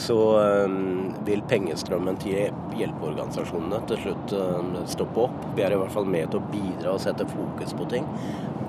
så 0.00 0.16
um, 0.64 1.12
vil 1.26 1.42
pengestrømmen 1.48 2.16
til 2.22 2.52
hjelpeorganisasjonene 2.78 3.80
til 3.90 4.00
slutt 4.04 4.34
um, 4.38 4.74
stoppe 4.88 5.26
opp. 5.26 5.48
Vi 5.56 5.64
er 5.64 5.74
i 5.74 5.80
hvert 5.80 5.92
fall 5.92 6.08
med 6.08 6.32
til 6.32 6.40
å 6.40 6.52
bidra 6.52 6.94
og 6.94 7.02
sette 7.04 7.26
fokus 7.28 7.74
på 7.76 7.88
ting. 7.92 8.06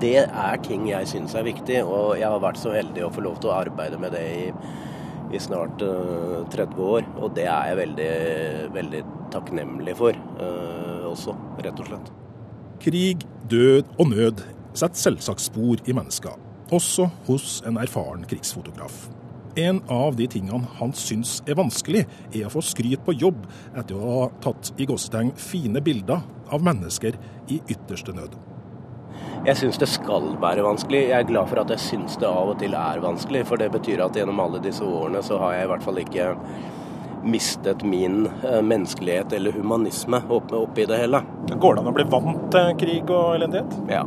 Det 0.02 0.26
er 0.26 0.64
ting 0.66 0.88
jeg 0.90 1.08
syns 1.08 1.36
er 1.38 1.46
viktig, 1.46 1.80
og 1.84 2.18
jeg 2.20 2.28
har 2.28 2.42
vært 2.44 2.60
så 2.60 2.74
heldig 2.74 3.06
å 3.06 3.12
få 3.14 3.24
lov 3.24 3.38
til 3.40 3.52
å 3.52 3.56
arbeide 3.62 4.00
med 4.00 4.12
det 4.16 4.24
i, 4.24 4.50
i 5.32 5.40
snart 5.40 5.84
uh, 5.84 6.42
30 6.52 6.82
år. 6.88 7.08
Og 7.20 7.32
det 7.38 7.48
er 7.48 7.70
jeg 7.70 7.80
veldig, 7.80 8.10
veldig 8.76 9.06
takknemlig 9.34 9.96
for 10.00 10.18
uh, 10.40 11.08
også, 11.08 11.36
rett 11.64 11.80
og 11.80 11.88
slett. 11.88 12.12
Krig, 12.84 13.24
død 13.48 13.96
og 13.96 14.12
nød 14.12 14.44
setter 14.74 15.00
selvsagt 15.00 15.44
spor 15.44 15.82
i 15.86 15.94
mennesker, 15.96 16.34
også 16.74 17.08
hos 17.28 17.60
en 17.66 17.78
erfaren 17.80 18.24
krigsfotograf. 18.28 19.06
En 19.56 19.78
av 19.92 20.16
de 20.18 20.26
tingene 20.26 20.66
han 20.80 20.92
syns 20.98 21.36
er 21.46 21.58
vanskelig, 21.58 22.02
er 22.34 22.48
å 22.48 22.54
få 22.56 22.62
skryt 22.64 23.04
på 23.06 23.14
jobb 23.14 23.44
etter 23.78 23.94
å 23.94 24.16
ha 24.16 24.24
tatt 24.42 24.72
i 24.82 24.86
gåsetegn 24.90 25.30
fine 25.38 25.82
bilder 25.84 26.24
av 26.50 26.64
mennesker 26.66 27.14
i 27.54 27.60
ytterste 27.70 28.16
nød. 28.16 28.34
Jeg 29.44 29.60
syns 29.60 29.78
det 29.78 29.90
skal 29.92 30.32
være 30.42 30.64
vanskelig. 30.64 31.04
Jeg 31.10 31.20
er 31.20 31.28
glad 31.28 31.50
for 31.50 31.60
at 31.62 31.70
jeg 31.70 31.82
syns 31.84 32.16
det 32.18 32.26
av 32.26 32.54
og 32.54 32.58
til 32.62 32.74
er 32.78 33.02
vanskelig. 33.04 33.44
For 33.46 33.60
det 33.60 33.68
betyr 33.74 34.00
at 34.06 34.16
gjennom 34.16 34.40
alle 34.40 34.62
disse 34.64 34.82
årene 34.82 35.20
så 35.22 35.38
har 35.42 35.58
jeg 35.58 35.66
i 35.66 35.70
hvert 35.70 35.84
fall 35.84 36.00
ikke 36.00 36.28
mistet 37.24 37.84
min 37.88 38.24
eh, 38.26 38.60
menneskelighet 38.64 39.32
eller 39.36 39.52
humanisme 39.52 40.22
oppi 40.32 40.88
det 40.88 40.98
hele. 41.04 41.20
Går 41.52 41.76
det 41.76 41.84
an 41.84 41.92
å 41.92 41.96
bli 41.96 42.08
vant 42.10 42.46
til 42.52 42.74
krig 42.80 43.12
og 43.12 43.36
elendighet? 43.36 43.76
Ja, 43.92 44.04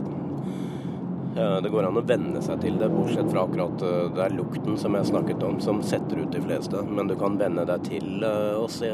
det 1.37 1.69
går 1.69 1.87
an 1.87 1.99
å 1.99 2.05
venne 2.07 2.41
seg 2.43 2.61
til 2.63 2.77
det, 2.81 2.89
bortsett 2.89 3.29
fra 3.31 3.43
akkurat 3.45 3.83
eh, 3.85 4.09
det 4.15 4.23
er 4.25 4.35
lukten 4.37 4.77
som 4.79 4.95
jeg 4.97 5.09
snakket 5.09 5.43
om, 5.45 5.59
som 5.63 5.81
setter 5.85 6.23
ut 6.23 6.33
de 6.33 6.41
fleste. 6.43 6.81
Men 6.87 7.09
du 7.09 7.15
kan 7.19 7.37
venne 7.39 7.65
deg 7.67 7.83
til 7.87 8.25
eh, 8.25 8.53
å 8.57 8.67
se 8.71 8.91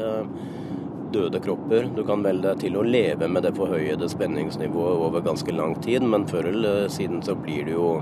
døde 1.14 1.40
kropper. 1.44 1.88
Du 1.94 2.02
kan 2.06 2.24
velge 2.26 2.50
deg 2.50 2.64
til 2.64 2.78
å 2.80 2.86
leve 2.86 3.28
med 3.30 3.46
det 3.46 3.54
forhøyede 3.56 4.08
spenningsnivået 4.10 5.04
over 5.06 5.24
ganske 5.24 5.54
lang 5.54 5.76
tid, 5.84 6.02
men 6.02 6.26
før 6.30 6.50
eller 6.50 6.88
siden 6.92 7.22
så 7.22 7.36
blir 7.38 7.68
du 7.68 7.76
jo, 7.76 7.92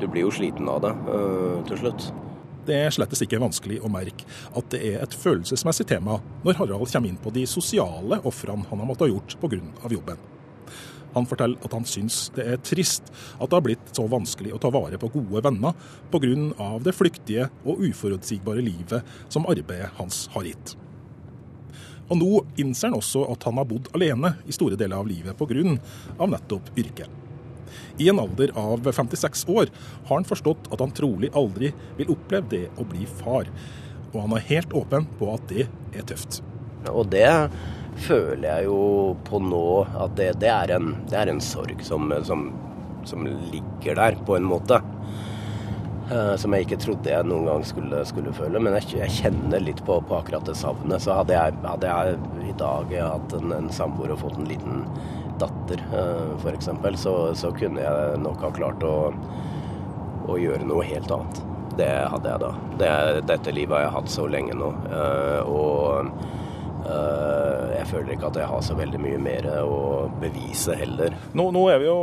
du 0.00 0.06
blir 0.06 0.28
jo 0.28 0.36
sliten 0.36 0.70
av 0.70 0.84
det 0.84 0.94
til 1.72 1.82
slutt. 1.82 2.06
Det 2.66 2.78
er 2.82 2.94
slettes 2.94 3.22
ikke 3.22 3.38
vanskelig 3.42 3.80
å 3.82 3.90
merke 3.90 4.26
at 4.58 4.70
det 4.74 4.80
er 4.88 5.02
et 5.02 5.14
følelsesmessig 5.14 5.86
tema 5.90 6.18
når 6.46 6.58
Harald 6.62 6.90
kommer 6.90 7.10
inn 7.10 7.20
på 7.22 7.34
de 7.34 7.46
sosiale 7.50 8.18
ofrene 8.26 8.66
han 8.70 8.82
har 8.82 8.88
måttet 8.88 9.06
ha 9.06 9.12
gjort 9.14 9.38
pga. 9.42 9.60
jobben. 9.90 10.35
Han 11.16 11.26
forteller 11.28 11.60
at 11.64 11.72
han 11.72 11.86
syns 11.88 12.26
det 12.36 12.44
er 12.44 12.62
trist 12.64 13.08
at 13.10 13.48
det 13.48 13.56
har 13.56 13.64
blitt 13.64 13.92
så 13.96 14.06
vanskelig 14.10 14.52
å 14.54 14.60
ta 14.62 14.70
vare 14.74 15.00
på 15.00 15.10
gode 15.14 15.42
venner 15.46 15.76
pga. 16.12 16.70
det 16.84 16.94
flyktige 16.94 17.48
og 17.64 17.80
uforutsigbare 17.88 18.64
livet 18.64 19.02
som 19.28 19.48
arbeidet 19.48 19.94
hans 19.96 20.26
har 20.34 20.44
gitt. 20.44 20.76
Og 22.06 22.18
nå 22.20 22.32
innser 22.60 22.92
han 22.92 22.98
også 23.00 23.24
at 23.32 23.46
han 23.48 23.56
har 23.58 23.66
bodd 23.66 23.88
alene 23.96 24.36
i 24.46 24.54
store 24.54 24.76
deler 24.78 25.00
av 25.00 25.08
livet 25.08 25.38
pga. 25.38 25.78
nettopp 26.26 26.70
yrket. 26.76 27.08
I 27.98 28.10
en 28.12 28.20
alder 28.20 28.52
av 28.54 28.84
56 28.92 29.48
år 29.48 29.70
har 30.06 30.14
han 30.14 30.28
forstått 30.28 30.68
at 30.72 30.80
han 30.80 30.92
trolig 30.94 31.32
aldri 31.34 31.72
vil 31.96 32.12
oppleve 32.12 32.48
det 32.52 32.66
å 32.76 32.84
bli 32.84 33.08
far, 33.08 33.48
og 34.12 34.20
han 34.20 34.36
er 34.36 34.48
helt 34.52 34.76
åpen 34.76 35.08
på 35.18 35.32
at 35.32 35.48
det 35.48 35.66
er 35.96 36.06
tøft. 36.06 36.42
Og 36.92 37.08
det 37.10 37.26
føler 37.96 38.46
jeg 38.48 38.66
jo 38.68 39.16
på 39.26 39.40
nå 39.42 39.66
at 39.96 40.16
det, 40.18 40.32
det, 40.42 40.50
er, 40.52 40.76
en, 40.76 40.92
det 41.08 41.16
er, 41.18 41.32
en, 41.32 41.40
sorg 41.42 41.80
som, 41.84 42.12
som, 42.26 42.50
som, 43.08 43.26
ligger 43.52 43.98
der, 43.98 44.18
på 44.26 44.36
en 44.36 44.46
måte. 44.48 44.80
Uh, 46.06 46.36
som 46.38 46.54
jeg 46.54 46.68
ikke 46.68 46.78
trodde 46.84 47.10
jeg 47.10 47.26
noen 47.26 47.48
gang 47.48 47.64
skulle, 47.66 48.04
skulle 48.06 48.34
føle. 48.36 48.60
Men 48.62 48.76
jeg, 48.78 48.92
jeg, 49.00 49.14
kjenner 49.20 49.62
litt 49.62 49.82
på, 49.86 49.98
på, 50.06 50.20
akkurat 50.20 50.46
det 50.46 50.54
savnet. 50.58 51.02
Så 51.02 51.16
hadde 51.18 51.34
jeg, 51.34 51.56
hadde 51.66 51.90
jeg 51.90 52.46
i 52.52 52.54
dag 52.60 52.94
hatt 53.00 53.36
en, 53.40 53.56
en 53.56 53.72
samboer 53.74 54.14
og 54.14 54.22
fått 54.22 54.38
en 54.38 54.48
liten 54.50 54.86
datter, 55.40 55.82
uh, 55.92 56.36
f.eks., 56.38 56.70
så, 57.02 57.16
så 57.36 57.52
kunne 57.56 57.82
jeg 57.82 58.22
nok 58.22 58.46
ha 58.46 58.54
klart 58.54 58.86
å, 58.86 58.96
å 60.30 60.38
gjøre 60.40 60.68
noe 60.68 60.86
helt 60.86 61.10
annet. 61.12 61.42
Det 61.76 61.90
hadde 62.08 62.30
jeg 62.30 62.40
da. 62.40 62.54
Det, 62.80 62.90
dette 63.28 63.52
livet 63.52 63.76
har 63.76 63.88
jeg 63.88 63.96
hatt 63.98 64.14
så 64.14 64.30
lenge 64.30 64.54
nå. 64.56 64.70
Uh, 64.88 65.42
og 65.44 66.14
Eh, 66.16 66.35
jeg 66.86 67.88
føler 67.90 68.14
ikke 68.14 68.30
at 68.30 68.38
jeg 68.40 68.50
har 68.50 68.62
så 68.64 68.76
veldig 68.78 69.00
mye 69.02 69.18
mer 69.22 69.48
å 69.62 69.80
bevise 70.20 70.76
heller. 70.78 71.14
Nå, 71.36 71.50
nå 71.54 71.66
er 71.72 71.82
vi 71.82 71.88
jo 71.90 71.98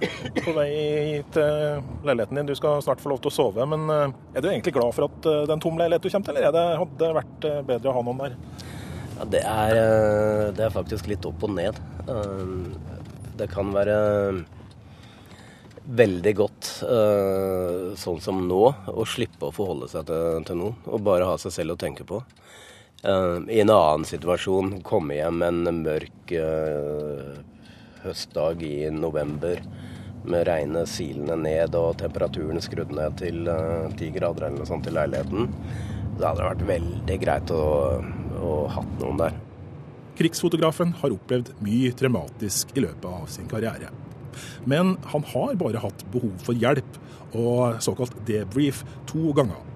på 0.00 0.52
vei 0.56 1.22
til 1.32 1.80
leiligheten 2.06 2.40
din. 2.40 2.48
Du 2.48 2.56
skal 2.56 2.82
snart 2.84 3.02
få 3.02 3.12
lov 3.12 3.22
til 3.22 3.30
å 3.30 3.34
sove. 3.34 3.66
Men 3.68 3.88
eh, 3.92 4.14
er 4.34 4.44
du 4.44 4.50
egentlig 4.50 4.74
glad 4.76 4.94
for 4.96 5.08
at 5.08 5.26
eh, 5.28 5.42
det 5.44 5.52
er 5.52 5.56
en 5.58 5.64
tom 5.64 5.80
leilighet 5.80 6.06
du 6.06 6.12
kommer 6.12 6.30
til, 6.30 6.40
eller 6.40 6.54
det, 6.56 6.66
hadde 6.82 7.02
det 7.02 7.10
vært 7.18 7.48
bedre 7.72 7.90
å 7.90 7.96
ha 7.98 8.04
noen 8.06 8.22
der? 8.24 8.38
Ja, 9.18 9.26
det, 9.34 9.42
er, 9.44 9.82
det 10.56 10.64
er 10.66 10.72
faktisk 10.74 11.10
litt 11.10 11.26
opp 11.28 11.44
og 11.44 11.52
ned. 11.52 11.76
Det 13.36 13.48
kan 13.52 13.68
være 13.74 13.96
veldig 15.90 16.32
godt, 16.38 16.68
sånn 18.00 18.20
som 18.24 18.40
nå, 18.46 18.60
å 18.88 19.04
slippe 19.08 19.48
å 19.48 19.52
forholde 19.52 19.90
seg 19.92 20.06
til, 20.08 20.40
til 20.48 20.60
noen. 20.62 20.78
Og 20.88 21.04
bare 21.04 21.28
ha 21.28 21.36
seg 21.40 21.52
selv 21.52 21.74
å 21.74 21.80
tenke 21.80 22.06
på. 22.08 22.22
Uh, 23.00 23.40
I 23.48 23.62
en 23.62 23.70
annen 23.72 24.04
situasjon 24.04 24.82
komme 24.84 25.16
hjem 25.16 25.40
en 25.46 25.68
mørk 25.80 26.32
uh, 26.36 27.38
høstdag 28.04 28.60
i 28.66 28.90
november 28.92 29.62
med 30.28 30.44
regnet 30.44 30.90
silende 30.92 31.38
ned 31.40 31.78
og 31.78 31.94
temperaturen 32.02 32.60
skrudd 32.60 32.92
ned 32.92 33.14
til 33.16 33.46
eh, 33.48 33.86
ti 33.96 34.10
uh, 34.10 34.12
grader 34.12 34.44
eller 34.50 34.60
noe 34.60 34.68
sånt 34.68 34.88
i 34.90 34.92
leiligheten. 34.92 35.48
Da 36.18 36.28
hadde 36.28 36.42
det 36.42 36.48
vært 36.50 36.66
veldig 36.68 37.16
greit 37.22 37.52
å, 37.56 37.64
å 38.36 38.52
hatt 38.74 38.92
noen 39.00 39.22
der. 39.22 39.38
Krigsfotografen 40.20 40.92
har 41.00 41.16
opplevd 41.16 41.54
mye 41.64 41.94
traumatisk 41.96 42.76
i 42.76 42.84
løpet 42.84 43.08
av 43.08 43.24
sin 43.32 43.48
karriere. 43.48 43.88
Men 44.68 44.98
han 45.14 45.24
har 45.32 45.56
bare 45.64 45.80
hatt 45.80 46.04
behov 46.12 46.36
for 46.44 46.52
hjelp 46.52 47.00
og 47.32 47.80
såkalt 47.80 48.12
debrief 48.28 48.84
to 49.08 49.32
ganger. 49.40 49.69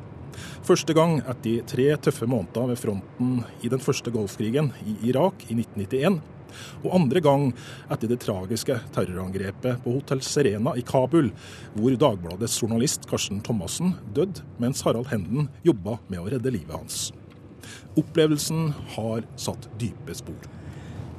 Første 0.66 0.96
gang 0.96 1.18
etter 1.22 1.64
tre 1.68 1.88
tøffe 2.08 2.28
måneder 2.30 2.72
ved 2.72 2.80
fronten 2.80 3.42
i 3.64 3.70
den 3.72 3.82
første 3.82 4.12
Golfkrigen 4.14 4.72
i 4.84 4.96
Irak 5.10 5.46
i 5.48 5.56
1991. 5.58 6.22
Og 6.84 6.92
andre 6.94 7.22
gang 7.24 7.48
etter 7.90 8.10
det 8.10 8.20
tragiske 8.22 8.76
terrorangrepet 8.94 9.82
på 9.84 9.96
Hotell 9.96 10.22
Serena 10.24 10.74
i 10.78 10.84
Kabul, 10.86 11.32
hvor 11.74 11.98
Dagbladets 11.98 12.60
journalist 12.62 13.08
Karsten 13.10 13.42
Thomassen 13.44 13.96
døde 14.14 14.44
mens 14.62 14.84
Harald 14.86 15.10
Henden 15.12 15.50
jobba 15.66 15.98
med 16.08 16.22
å 16.22 16.28
redde 16.30 16.54
livet 16.54 16.76
hans. 16.76 17.08
Opplevelsen 17.98 18.72
har 18.96 19.24
satt 19.40 19.68
dype 19.80 20.14
spor. 20.16 20.50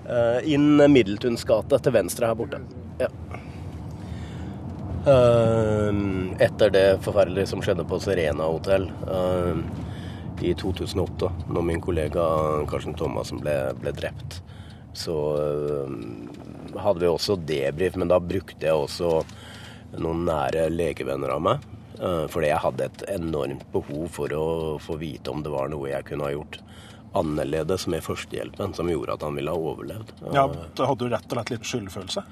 Uh, 0.05 0.37
inn 0.45 0.77
Middeltuns 0.77 1.45
gate 1.47 1.79
til 1.81 1.95
venstre 1.95 2.29
her 2.29 2.37
borte. 2.37 2.61
Ja. 3.01 3.09
Ehm, 5.05 6.35
etter 6.39 6.71
det 6.73 6.85
forferdelige 7.05 7.51
som 7.51 7.61
skjedde 7.61 7.85
på 7.85 7.99
Serena 8.01 8.47
hotell 8.49 8.87
ehm, 9.05 9.61
i 10.41 10.53
2008, 10.57 11.29
når 11.53 11.67
min 11.67 11.83
kollega 11.83 12.23
Karsten 12.69 12.97
Thomassen 12.97 13.43
ble, 13.43 13.53
ble 13.77 13.93
drept, 13.93 14.39
så 14.97 15.17
ehm, 15.43 16.25
hadde 16.81 17.03
vi 17.03 17.11
også 17.11 17.37
debrief, 17.37 17.99
men 18.01 18.09
da 18.09 18.17
brukte 18.19 18.65
jeg 18.65 18.73
også 18.73 19.19
noen 20.01 20.25
nære 20.27 20.67
legevenner 20.73 21.37
av 21.37 21.45
meg. 21.45 21.71
Fordi 21.95 22.49
jeg 22.49 22.59
hadde 22.59 22.85
et 22.89 23.03
enormt 23.13 23.61
behov 23.71 24.09
for 24.11 24.33
å 24.35 24.47
få 24.83 24.97
vite 24.99 25.31
om 25.31 25.39
det 25.45 25.53
var 25.53 25.69
noe 25.71 25.87
jeg 25.87 26.03
kunne 26.09 26.25
ha 26.27 26.33
gjort 26.33 26.57
annerledes 27.15 27.85
med 27.87 28.03
førstehjelpen 28.03 28.73
som 28.75 28.89
gjorde 28.91 29.15
at 29.15 29.23
han 29.23 29.37
ville 29.39 29.53
ha 29.53 29.71
overlevd. 29.71 30.11
Ja, 30.35 30.43
da 30.75 30.89
Hadde 30.89 31.07
du 31.07 31.13
rett 31.13 31.29
og 31.29 31.37
slett 31.37 31.53
litt 31.53 31.69
skyldfølelse? 31.69 32.25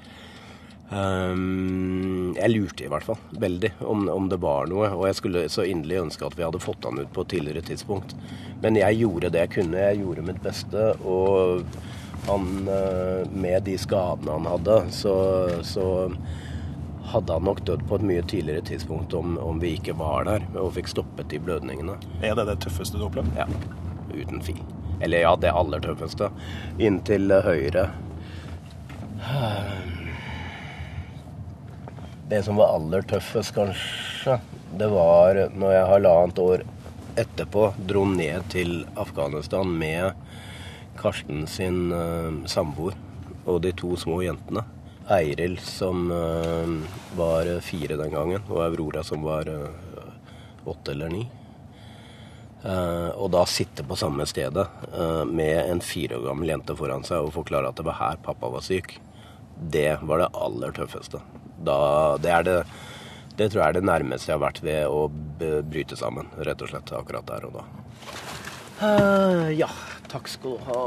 Um, 0.90 2.34
jeg 2.36 2.50
lurte 2.52 2.84
i 2.84 2.90
hvert 2.92 3.06
fall 3.06 3.16
veldig 3.40 3.70
om, 3.88 4.04
om, 4.12 4.28
det 4.28 4.36
var 4.42 4.68
noe, 4.68 4.90
og 4.92 5.06
jeg 5.08 5.16
skulle 5.16 5.44
så 5.50 5.64
inderlig 5.66 6.02
ønske 6.02 6.26
at 6.28 6.36
vi 6.36 6.44
hadde 6.44 6.60
fått 6.62 6.84
han 6.84 7.00
ut 7.00 7.12
på 7.14 7.24
et 7.24 7.32
tidligere 7.32 7.64
tidspunkt. 7.70 8.14
Men 8.62 8.76
jeg 8.78 9.00
gjorde 9.00 9.32
det 9.32 9.46
jeg 9.46 9.54
kunne, 9.56 9.80
jeg 9.80 10.02
gjorde 10.02 10.26
mitt 10.28 10.42
beste. 10.44 10.90
Og 11.08 11.64
han, 12.28 12.68
eh, 12.68 13.24
med 13.32 13.64
de 13.66 13.78
skadene 13.80 14.36
han 14.36 14.48
hadde, 14.48 14.78
så, 14.94 15.16
så 15.66 15.88
hadde 17.12 17.32
han 17.32 17.48
nok 17.48 17.64
dødd 17.68 17.84
på 17.88 17.98
et 17.98 18.06
mye 18.12 18.22
tidligere 18.28 18.64
tidspunkt 18.70 19.14
om, 19.14 19.36
om 19.38 19.60
vi 19.60 19.74
ikke 19.78 19.96
var 19.98 20.28
der 20.28 20.46
og 20.56 20.72
fikk 20.78 20.88
stoppet 20.92 21.28
de 21.32 21.40
blødningene. 21.42 21.98
Er 22.24 22.38
det 22.38 22.48
det 22.48 22.60
tøffeste 22.64 22.96
du 22.96 23.04
har 23.04 23.10
opplevd? 23.10 23.36
Ja, 23.40 23.48
uten 24.14 24.40
fil. 24.44 24.62
Eller 25.02 25.26
ja, 25.26 25.34
det 25.36 25.52
aller 25.52 25.84
tøffeste. 25.84 26.30
Inntil 26.80 27.34
høyre. 27.44 27.90
Det 32.28 32.42
som 32.42 32.56
var 32.56 32.72
aller 32.72 33.02
tøffest, 33.02 33.52
kanskje, 33.52 34.38
det 34.78 34.86
var 34.88 35.36
når 35.52 35.72
jeg 35.74 35.88
halvannet 35.90 36.38
år 36.40 36.62
etterpå 37.20 37.66
dro 37.84 38.06
ned 38.08 38.46
til 38.54 38.86
Afghanistan 38.96 39.68
med 39.68 40.16
Karsten 40.96 41.44
sin 41.46 41.92
uh, 41.92 42.32
samboer 42.48 42.96
og 43.44 43.60
de 43.66 43.74
to 43.76 43.92
små 44.00 44.22
jentene. 44.24 44.64
Eiril 45.12 45.58
som 45.60 46.08
uh, 46.08 46.64
var 47.18 47.50
fire 47.60 48.00
den 48.00 48.16
gangen, 48.16 48.40
og 48.48 48.64
Aurora 48.70 49.04
som 49.04 49.20
var 49.26 49.50
uh, 49.52 50.64
åtte 50.64 50.96
eller 50.96 51.12
ni. 51.12 51.26
Og 52.64 53.26
da 53.28 53.42
sitte 53.44 53.84
på 53.84 53.92
samme 54.00 54.24
stedet 54.24 54.62
med 55.28 55.58
en 55.68 55.82
fire 55.84 56.16
år 56.16 56.22
gammel 56.30 56.48
jente 56.48 56.72
foran 56.78 57.04
seg 57.04 57.26
og 57.26 57.34
forklare 57.34 57.68
at 57.68 57.76
det 57.76 57.84
var 57.84 57.98
her 57.98 58.22
pappa 58.24 58.48
var 58.48 58.64
syk, 58.64 58.94
det 59.60 59.98
var 60.00 60.22
det 60.22 60.30
aller 60.32 60.72
tøffeste. 60.72 61.20
Da, 61.64 61.78
det, 62.20 62.30
er 62.30 62.46
det, 62.46 62.56
det 63.38 63.50
tror 63.50 63.62
jeg 63.62 63.68
er 63.68 63.78
det 63.78 63.86
nærmeste 63.88 64.30
jeg 64.30 64.38
har 64.38 64.44
vært 64.44 64.62
ved 64.64 64.84
å 64.88 65.06
bryte 65.70 65.98
sammen, 65.98 66.30
rett 66.46 66.64
og 66.64 66.72
slett, 66.72 66.92
akkurat 66.96 67.28
der 67.28 67.48
og 67.48 67.60
da. 67.60 67.66
ja, 69.54 69.70
takk 70.12 70.28
skal 70.30 70.58
du 70.58 70.68
ha. 70.68 70.82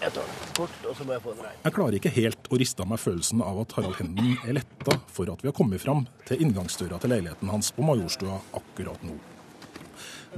Jeg 0.00 0.14
tar 0.16 0.24
det 0.24 0.52
kort, 0.56 0.76
og 0.88 0.94
så 0.96 1.04
må 1.04 1.12
jeg 1.12 1.22
få 1.24 1.32
en 1.34 1.42
regn. 1.44 1.56
Jeg 1.60 1.74
klarer 1.76 1.96
ikke 1.98 2.12
helt 2.14 2.46
å 2.48 2.58
riste 2.60 2.84
av 2.84 2.88
meg 2.88 3.02
følelsen 3.02 3.42
av 3.44 3.58
at 3.66 3.74
Harald 3.76 3.98
Henden 3.98 4.30
er 4.48 4.56
letta 4.56 4.96
for 5.12 5.28
at 5.28 5.44
vi 5.44 5.50
har 5.50 5.56
kommet 5.56 5.82
fram 5.82 6.06
til 6.28 6.40
inngangsdøra 6.46 7.00
til 7.02 7.12
leiligheten 7.12 7.52
hans 7.52 7.68
på 7.76 7.84
Majorstua 7.84 8.38
akkurat 8.56 9.04
nå. 9.04 9.18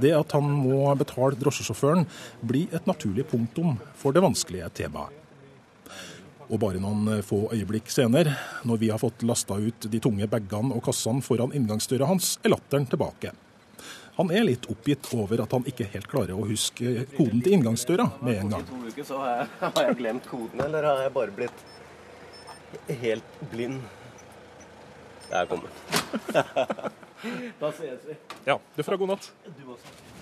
Det 0.03 0.11
at 0.17 0.35
han 0.35 0.49
må 0.49 0.89
betale 0.99 1.39
drosjesjåføren, 1.39 2.07
blir 2.43 2.71
et 2.75 2.87
naturlig 2.89 3.27
punktum 3.29 3.77
for 3.95 4.15
det 4.15 4.25
vanskelige 4.25 4.71
temaet. 4.81 5.22
Og 6.53 6.59
bare 6.61 6.77
noen 6.77 7.23
få 7.25 7.47
øyeblikk 7.55 7.87
senere, 7.89 8.35
når 8.67 8.77
vi 8.83 8.91
har 8.93 9.01
fått 9.01 9.23
lasta 9.25 9.57
ut 9.57 9.87
de 9.89 10.01
tunge 10.03 10.27
bagene 10.29 10.75
og 10.75 10.83
kassene 10.85 11.23
foran 11.25 11.53
inngangsdøra 11.57 12.05
hans, 12.11 12.35
er 12.45 12.53
latteren 12.53 12.85
tilbake. 12.91 13.31
Han 14.19 14.29
er 14.29 14.45
litt 14.45 14.67
oppgitt 14.69 15.09
over 15.17 15.41
at 15.41 15.53
han 15.55 15.65
ikke 15.65 15.87
helt 15.95 16.05
klarer 16.11 16.37
å 16.37 16.45
huske 16.45 17.07
koden 17.15 17.41
til 17.41 17.55
inngangsdøra 17.57 18.05
med 18.21 18.43
en 18.43 18.53
gang. 18.53 18.67
To 18.69 18.83
uker 18.85 19.07
så 19.07 19.17
har 19.23 19.31
jeg, 19.39 19.49
har 19.63 19.87
jeg 19.87 19.97
glemt 20.03 20.29
koden, 20.29 20.61
eller 20.67 20.85
har 20.91 21.01
jeg 21.07 21.15
bare 21.17 21.37
blitt 21.41 21.65
helt 23.01 23.41
blind? 23.49 23.81
Jeg 25.31 25.39
er 25.41 25.49
kommet. 25.49 25.83
da 27.63 27.73
ses 27.73 28.05
vi. 28.05 28.19
Ja, 28.45 28.59
du 28.61 28.83
får 28.83 28.93
ha 28.93 29.01
god 29.01 29.15
natt. 29.15 29.31
Du 29.49 29.71
også. 29.73 30.12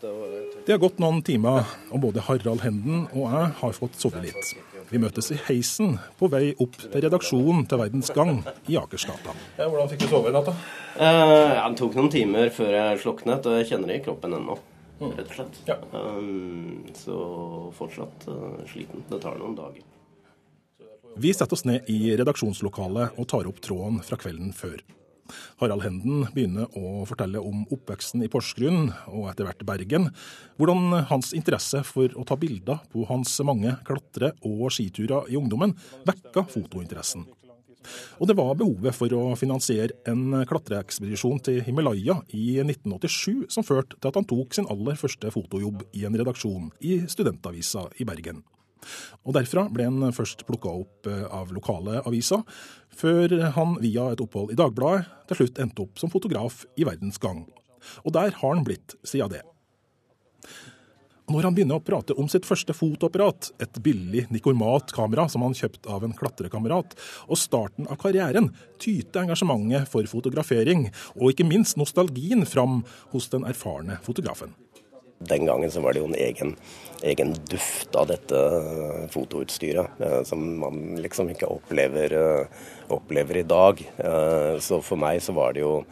Det 0.00 0.72
har 0.72 0.80
gått 0.82 1.00
noen 1.02 1.20
timer, 1.26 1.66
og 1.90 2.02
både 2.04 2.22
Harald 2.28 2.62
Henden 2.62 3.06
og 3.10 3.24
jeg 3.24 3.52
har 3.60 3.76
fått 3.76 3.98
sove 3.98 4.22
litt. 4.22 4.52
Vi 4.88 5.00
møtes 5.02 5.28
i 5.34 5.38
heisen 5.48 5.98
på 6.20 6.30
vei 6.32 6.54
opp 6.62 6.78
til 6.80 7.02
redaksjonen 7.04 7.66
til 7.68 7.82
Verdens 7.82 8.12
Gang 8.14 8.38
i 8.70 8.78
Akersgata. 8.80 9.34
Ja, 9.58 9.66
hvordan 9.66 9.90
fikk 9.90 10.06
du 10.06 10.08
sove 10.12 10.30
i 10.30 10.36
natt, 10.36 10.48
da? 10.48 10.54
Eh, 10.96 11.58
det 11.58 11.80
tok 11.82 11.98
noen 11.98 12.12
timer 12.14 12.52
før 12.54 12.72
jeg 12.78 13.02
sloknet, 13.02 13.44
og 13.44 13.58
jeg 13.58 13.68
kjenner 13.72 13.92
det 13.92 14.00
i 14.00 14.04
kroppen 14.06 14.38
ennå. 14.38 14.56
Rett 14.98 15.28
og 15.28 15.36
slett. 15.36 15.60
Ja. 15.68 15.76
Um, 15.92 16.86
så 16.98 17.18
fortsatt 17.78 18.26
uh, 18.26 18.64
sliten. 18.70 19.04
Det 19.10 19.20
tar 19.22 19.38
noen 19.38 19.54
dager. 19.58 19.84
Vi 21.18 21.32
setter 21.34 21.54
oss 21.54 21.66
ned 21.66 21.86
i 21.90 22.14
redaksjonslokalet 22.18 23.18
og 23.18 23.28
tar 23.30 23.46
opp 23.50 23.60
tråden 23.62 24.00
fra 24.06 24.18
kvelden 24.20 24.50
før. 24.54 24.80
Harald 25.60 25.84
Henden 25.86 26.26
begynner 26.34 26.68
å 26.78 27.04
fortelle 27.08 27.42
om 27.42 27.64
oppveksten 27.74 28.24
i 28.24 28.30
Porsgrunn 28.32 28.92
og 29.12 29.30
etter 29.32 29.48
hvert 29.48 29.64
Bergen. 29.68 30.10
Hvordan 30.58 31.04
hans 31.10 31.32
interesse 31.36 31.82
for 31.86 32.12
å 32.14 32.26
ta 32.28 32.38
bilder 32.38 32.82
på 32.92 33.06
hans 33.10 33.34
mange 33.46 33.76
klatre- 33.88 34.34
og 34.42 34.68
skiturer 34.74 35.30
i 35.32 35.38
ungdommen 35.40 35.76
vekka 36.08 36.46
fotointeressen. 36.52 37.26
Og 38.18 38.28
det 38.28 38.36
var 38.36 38.56
behovet 38.58 38.96
for 38.96 39.12
å 39.16 39.22
finansiere 39.38 39.96
en 40.10 40.42
klatreekspedisjon 40.48 41.40
til 41.46 41.62
Himalaya 41.66 42.18
i 42.36 42.58
1987 42.64 43.48
som 43.54 43.66
førte 43.66 43.96
til 43.96 44.10
at 44.10 44.18
han 44.18 44.28
tok 44.28 44.56
sin 44.56 44.68
aller 44.70 44.98
første 45.00 45.32
fotojobb 45.32 45.86
i 45.96 46.04
en 46.08 46.18
redaksjon 46.18 46.70
i 46.84 47.00
studentavisa 47.08 47.86
i 48.02 48.08
Bergen. 48.08 48.42
Og 49.24 49.36
Derfra 49.36 49.66
ble 49.72 49.88
han 49.88 50.16
først 50.16 50.46
plukka 50.48 50.72
opp 50.84 51.08
av 51.08 51.52
lokale 51.54 52.02
aviser, 52.08 52.42
før 52.98 53.36
han 53.54 53.76
via 53.82 54.10
et 54.12 54.24
opphold 54.24 54.54
i 54.54 54.58
Dagbladet 54.58 55.06
til 55.28 55.42
slutt 55.42 55.62
endte 55.62 55.84
opp 55.84 56.00
som 56.00 56.12
fotograf 56.12 56.64
i 56.78 56.86
Verdens 56.88 57.20
Gang. 57.22 57.44
Og 58.04 58.12
der 58.16 58.34
har 58.40 58.56
han 58.56 58.66
blitt 58.66 58.96
siden 59.06 59.36
det. 59.36 59.44
Når 61.28 61.44
han 61.44 61.56
begynner 61.56 61.76
å 61.76 61.84
prate 61.84 62.14
om 62.16 62.28
sitt 62.32 62.46
første 62.48 62.72
fotoapparat, 62.72 63.50
et 63.60 63.80
billig 63.84 64.24
Nikormat-kamera 64.32 65.26
som 65.28 65.42
han 65.44 65.56
kjøpte 65.56 65.90
av 65.92 66.06
en 66.06 66.14
klatrekamerat, 66.16 66.94
og 67.28 67.36
starten 67.36 67.88
av 67.92 67.98
karrieren, 68.00 68.48
tyter 68.80 69.26
engasjementet 69.26 69.90
for 69.92 70.08
fotografering, 70.08 70.86
og 71.18 71.34
ikke 71.34 71.44
minst 71.44 71.76
nostalgien, 71.76 72.46
fram 72.48 72.80
hos 73.12 73.28
den 73.34 73.44
erfarne 73.48 74.00
fotografen. 74.06 74.56
Den 75.18 75.46
gangen 75.46 75.70
så 75.70 75.80
var 75.80 75.92
det 75.92 76.02
jo 76.02 76.06
en 76.06 76.14
egen, 76.14 76.54
egen 77.02 77.32
duft 77.50 77.96
av 77.98 78.06
dette 78.06 78.38
fotoutstyret, 79.10 79.98
eh, 80.00 80.22
som 80.22 80.44
man 80.60 80.96
liksom 81.02 81.32
ikke 81.32 81.50
opplever, 81.50 82.14
eh, 82.14 82.62
opplever 82.94 83.40
i 83.40 83.42
dag. 83.42 83.82
Eh, 83.96 84.58
så 84.62 84.78
for 84.82 85.00
meg 85.00 85.22
så 85.22 85.34
var 85.34 85.58
det 85.58 85.66
jo 85.66 85.82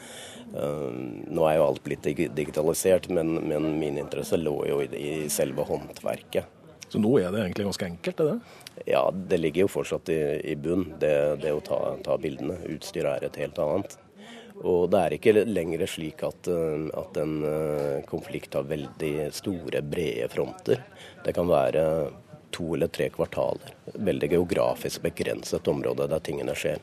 Nå 0.57 1.43
er 1.51 1.57
jo 1.59 1.65
alt 1.67 1.83
blitt 1.85 2.07
digitalisert, 2.07 3.09
men, 3.13 3.35
men 3.51 3.65
min 3.81 3.99
interesse 3.99 4.39
lå 4.39 4.55
jo 4.71 4.79
i, 4.81 4.87
i 4.95 5.11
selve 5.29 5.67
håndverket. 5.67 6.47
Så 6.89 7.01
nå 7.03 7.11
er 7.19 7.35
det 7.35 7.43
egentlig 7.43 7.67
ganske 7.67 7.89
enkelt, 7.91 8.23
er 8.23 8.31
det? 8.31 8.87
Ja, 8.95 9.03
det 9.11 9.41
ligger 9.43 9.67
jo 9.67 9.73
fortsatt 9.75 10.09
i, 10.15 10.21
i 10.53 10.55
bunn, 10.55 10.87
det, 11.03 11.43
det 11.43 11.53
å 11.53 11.61
ta, 11.67 11.81
ta 12.07 12.17
bildene. 12.23 12.61
Utstyret 12.73 13.19
er 13.19 13.27
et 13.27 13.41
helt 13.43 13.59
annet. 13.61 13.99
Og 14.65 14.89
det 14.93 15.01
er 15.01 15.17
ikke 15.17 15.35
lenger 15.45 15.85
slik 15.91 16.23
at, 16.25 16.49
eh, 16.49 16.87
at 16.97 17.19
en 17.21 17.37
eh, 17.45 18.05
konflikt 18.09 18.57
har 18.57 18.69
veldig 18.71 19.29
store, 19.37 19.83
brede 19.83 20.31
fronter. 20.33 20.85
Det 21.25 21.35
kan 21.37 21.51
være 21.51 21.85
to 22.57 22.75
eller 22.75 22.89
tre 22.89 23.11
kvartaler. 23.13 23.75
Veldig 23.95 24.31
geografisk 24.33 25.03
begrenset 25.05 25.69
område 25.69 26.09
der 26.09 26.25
tingene 26.25 26.55
skjer. 26.57 26.81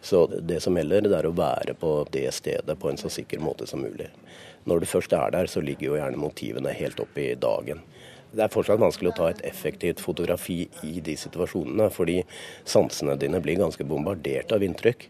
Så 0.00 0.26
det 0.26 0.62
som 0.64 0.76
gjelder, 0.78 1.08
det 1.08 1.18
er 1.18 1.28
å 1.28 1.36
være 1.36 1.74
på 1.76 1.90
det 2.12 2.28
stedet 2.32 2.78
på 2.80 2.88
en 2.88 3.00
så 3.00 3.10
sikker 3.12 3.42
måte 3.42 3.66
som 3.68 3.82
mulig. 3.84 4.08
Når 4.64 4.80
du 4.80 4.86
først 4.88 5.12
er 5.16 5.34
der, 5.34 5.48
så 5.50 5.60
ligger 5.64 5.90
jo 5.90 5.98
gjerne 5.98 6.20
motivene 6.20 6.72
helt 6.76 7.00
opp 7.02 7.18
i 7.20 7.34
dagen. 7.34 7.82
Det 8.30 8.44
er 8.44 8.52
fortsatt 8.52 8.80
vanskelig 8.82 9.10
å 9.10 9.16
ta 9.16 9.28
et 9.30 9.42
effektivt 9.48 10.02
fotografi 10.02 10.62
i 10.86 11.00
de 11.04 11.16
situasjonene, 11.18 11.88
fordi 11.90 12.20
sansene 12.68 13.16
dine 13.18 13.40
blir 13.42 13.58
ganske 13.58 13.86
bombardert 13.86 14.54
av 14.54 14.62
inntrykk. 14.62 15.08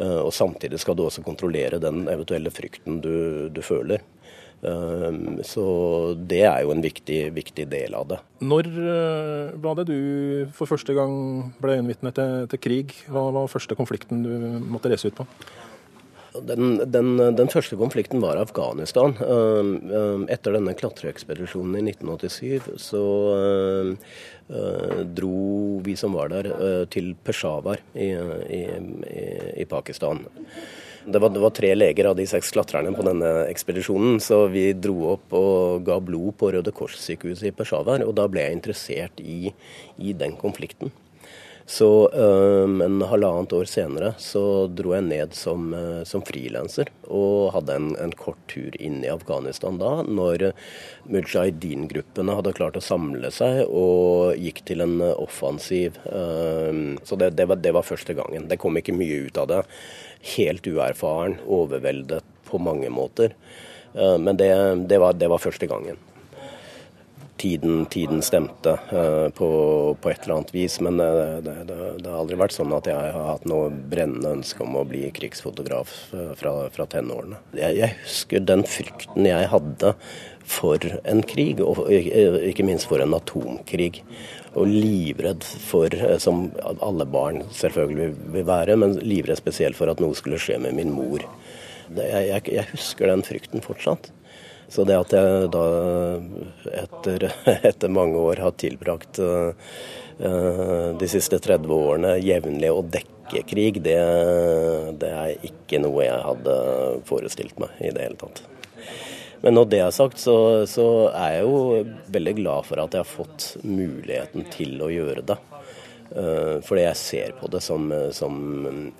Eh, 0.00 0.20
og 0.22 0.32
samtidig 0.34 0.80
skal 0.80 0.96
du 0.96 1.04
også 1.06 1.24
kontrollere 1.26 1.82
den 1.82 2.06
eventuelle 2.08 2.52
frykten 2.54 3.00
du, 3.02 3.48
du 3.52 3.62
føler. 3.66 4.04
Eh, 4.62 5.42
så 5.46 5.64
det 6.14 6.44
er 6.46 6.62
jo 6.62 6.70
en 6.74 6.84
viktig, 6.84 7.18
viktig 7.34 7.66
del 7.72 7.96
av 7.98 8.06
det. 8.12 8.20
Når 8.46 8.70
eh, 8.70 9.56
var 9.64 9.80
det 9.80 9.88
du 9.90 9.98
for 10.54 10.70
første 10.70 10.94
gang 10.96 11.16
ble 11.62 11.80
øyenvitne 11.80 12.14
til, 12.14 12.46
til 12.52 12.62
krig? 12.62 12.94
Hva 13.10 13.26
var 13.34 13.50
første 13.50 13.78
konflikten 13.78 14.22
du 14.22 14.32
måtte 14.62 14.92
reise 14.92 15.10
ut 15.10 15.18
på? 15.18 15.26
Den, 16.32 16.78
den, 16.88 17.16
den, 17.36 17.48
første 17.52 17.76
konflikten 17.76 18.22
var 18.24 18.38
Afghanistan. 18.40 19.12
Um, 19.20 19.72
um, 19.92 20.22
etter 20.32 20.56
denne 20.56 20.72
klatreekspedisjonen 20.78 21.76
i 21.76 21.92
1987 21.92 22.70
så 22.80 23.02
uh, 23.36 25.02
dro 25.12 25.42
vi 25.84 25.96
som 26.00 26.16
var 26.16 26.32
der, 26.32 26.48
uh, 26.56 26.84
til 26.88 27.12
Peshawar 27.20 27.84
i, 27.92 28.08
i, 28.48 28.62
i 29.60 29.68
Pakistan. 29.68 30.24
Det 31.04 31.18
var, 31.18 31.28
det 31.34 31.42
var, 31.42 31.50
tre 31.50 31.74
leger 31.74 32.06
av 32.08 32.16
de 32.16 32.24
seks 32.30 32.52
klatrerne 32.54 32.94
på 32.94 33.04
denne 33.04 33.30
ekspedisjonen, 33.50 34.20
så 34.22 34.44
vi 34.52 34.68
dro 34.72 35.16
opp 35.16 35.34
og 35.34 35.84
ga 35.84 35.98
blod 36.00 36.36
på 36.38 36.52
Røde 36.54 36.72
Kors-sykehuset 36.72 37.50
i 37.50 37.54
Peshawar. 37.58 38.04
Og 38.06 38.14
da 38.16 38.28
ble 38.30 38.46
jeg 38.46 38.60
interessert 38.60 39.20
i, 39.20 39.50
i 39.98 40.14
den 40.16 40.38
konflikten. 40.40 40.94
Så 41.66 42.08
um, 42.12 43.00
halvannet 43.06 43.52
år 43.54 43.68
senere 43.70 44.12
så 44.18 44.66
dro 44.66 44.94
jeg 44.96 45.06
ned 45.06 45.36
som, 45.36 45.70
uh, 45.74 46.02
som 46.08 46.24
frilanser 46.26 46.90
og 47.06 47.52
hadde 47.54 47.76
en, 47.78 47.88
en, 48.02 48.14
kort 48.18 48.40
tur 48.50 48.74
inn 48.82 49.00
i 49.04 49.10
Afghanistan 49.12 49.78
da, 49.78 49.92
når 50.02 50.50
mujahedin-gruppene 51.06 52.36
hadde 52.38 52.54
klart 52.58 52.78
å 52.78 52.84
samle 52.84 53.30
seg 53.34 53.62
og 53.68 54.34
gikk 54.42 54.64
til 54.68 54.84
en 54.84 54.98
offensiv. 55.14 55.98
Um, 56.10 56.98
så 57.06 57.18
det, 57.20 57.32
det, 57.38 57.46
var, 57.50 57.62
det 57.62 57.74
var 57.78 57.86
første 57.86 58.16
gangen. 58.18 58.50
Det 58.50 58.58
kom 58.60 58.78
ikke 58.78 58.96
mye 58.96 59.24
ut 59.28 59.38
av 59.38 59.50
det. 59.52 59.62
Helt 60.34 60.66
uerfaren, 60.66 61.38
overveldet 61.46 62.26
på 62.50 62.58
mange 62.62 62.90
måter. 62.92 63.36
Men 63.92 64.38
det, 64.40 64.48
det, 64.88 64.96
var, 65.02 65.12
det 65.20 65.28
var 65.28 65.40
første 65.42 65.68
gangen 65.68 65.98
tiden, 67.42 67.86
tiden 67.86 68.22
stemte 68.22 68.76
uh, 68.92 69.28
på, 69.34 69.48
på, 70.00 70.10
et 70.10 70.22
eller 70.22 70.36
annet 70.36 70.54
vis. 70.54 70.78
Men 70.84 71.00
uh, 71.00 71.38
det, 71.42 71.54
det, 71.68 71.78
det, 71.98 72.08
har 72.08 72.20
aldri 72.20 72.38
vært 72.38 72.54
sånn 72.54 72.74
at 72.76 72.86
jeg 72.90 73.14
har 73.16 73.30
hatt 73.32 73.48
noe 73.50 73.70
brennende 73.70 74.36
ønske 74.38 74.62
om 74.62 74.78
å 74.78 74.84
bli 74.86 75.08
krigsfotograf 75.16 75.94
uh, 76.14 76.30
fra, 76.38 76.54
fra, 76.74 76.86
tenårene. 76.92 77.40
Jeg, 77.58 77.80
jeg, 77.80 77.98
husker 78.04 78.46
den 78.46 78.62
frykten 78.68 79.26
jeg 79.26 79.50
hadde 79.50 79.94
for 80.52 80.86
en 81.08 81.22
krig, 81.26 81.62
og 81.62 81.86
ikke 81.90 82.66
minst 82.66 82.88
for 82.90 83.02
en 83.02 83.14
atomkrig. 83.18 84.02
Og 84.58 84.68
livredd 84.68 85.46
for, 85.46 85.94
som 86.20 86.48
alle 86.84 87.06
barn 87.08 87.40
selvfølgelig 87.56 88.08
vil 88.34 88.48
være, 88.48 88.76
men 88.78 88.98
livredd 89.00 89.40
spesielt 89.40 89.78
for 89.78 89.90
at 89.90 90.02
noe 90.02 90.18
skulle 90.18 90.40
skje 90.42 90.58
med 90.60 90.76
min 90.76 90.92
mor. 90.92 91.24
Jeg, 91.96 92.26
jeg, 92.28 92.42
jeg 92.52 92.68
husker 92.74 93.08
den 93.08 93.24
frykten 93.26 93.64
fortsatt. 93.64 94.10
Så 94.72 94.86
det 94.88 94.96
at 94.96 95.12
jeg 95.12 95.48
da 95.52 95.64
etter, 96.80 97.26
etter 97.70 97.92
mange 97.92 98.20
år 98.20 98.40
har 98.40 98.54
tilbrakt 98.56 99.20
uh, 99.20 99.52
de 100.98 101.08
siste 101.10 101.40
30 101.42 101.74
årene 101.76 102.14
jevnlig 102.22 102.70
å 102.72 102.84
dekke 102.84 103.42
krig, 103.48 103.80
det, 103.84 103.98
det, 105.00 105.10
er 105.10 105.44
ikke 105.48 105.80
noe 105.82 106.04
jeg 106.04 106.24
hadde 106.24 106.56
forestilt 107.08 107.60
meg 107.60 107.74
i 107.80 107.92
det 107.92 108.06
hele 108.06 108.20
tatt. 108.20 108.42
Men 109.42 109.56
når 109.58 109.70
det 109.72 109.80
er 109.82 109.94
sagt, 109.94 110.20
så, 110.22 110.36
så 110.70 110.86
er 111.10 111.38
jeg 111.38 111.46
jo 111.48 111.94
veldig 112.14 112.34
glad 112.38 112.68
for 112.68 112.82
at 112.82 112.94
jeg 112.94 113.02
har 113.02 113.10
fått 113.10 113.48
muligheten 113.66 114.46
til 114.54 114.76
å 114.84 114.90
gjøre 114.92 115.24
det. 115.32 115.38
Eh, 116.12 116.58
fordi 116.60 116.82
jeg 116.84 116.98
ser 117.00 117.30
på 117.38 117.48
det 117.48 117.62
som, 117.64 117.86
som 118.12 118.34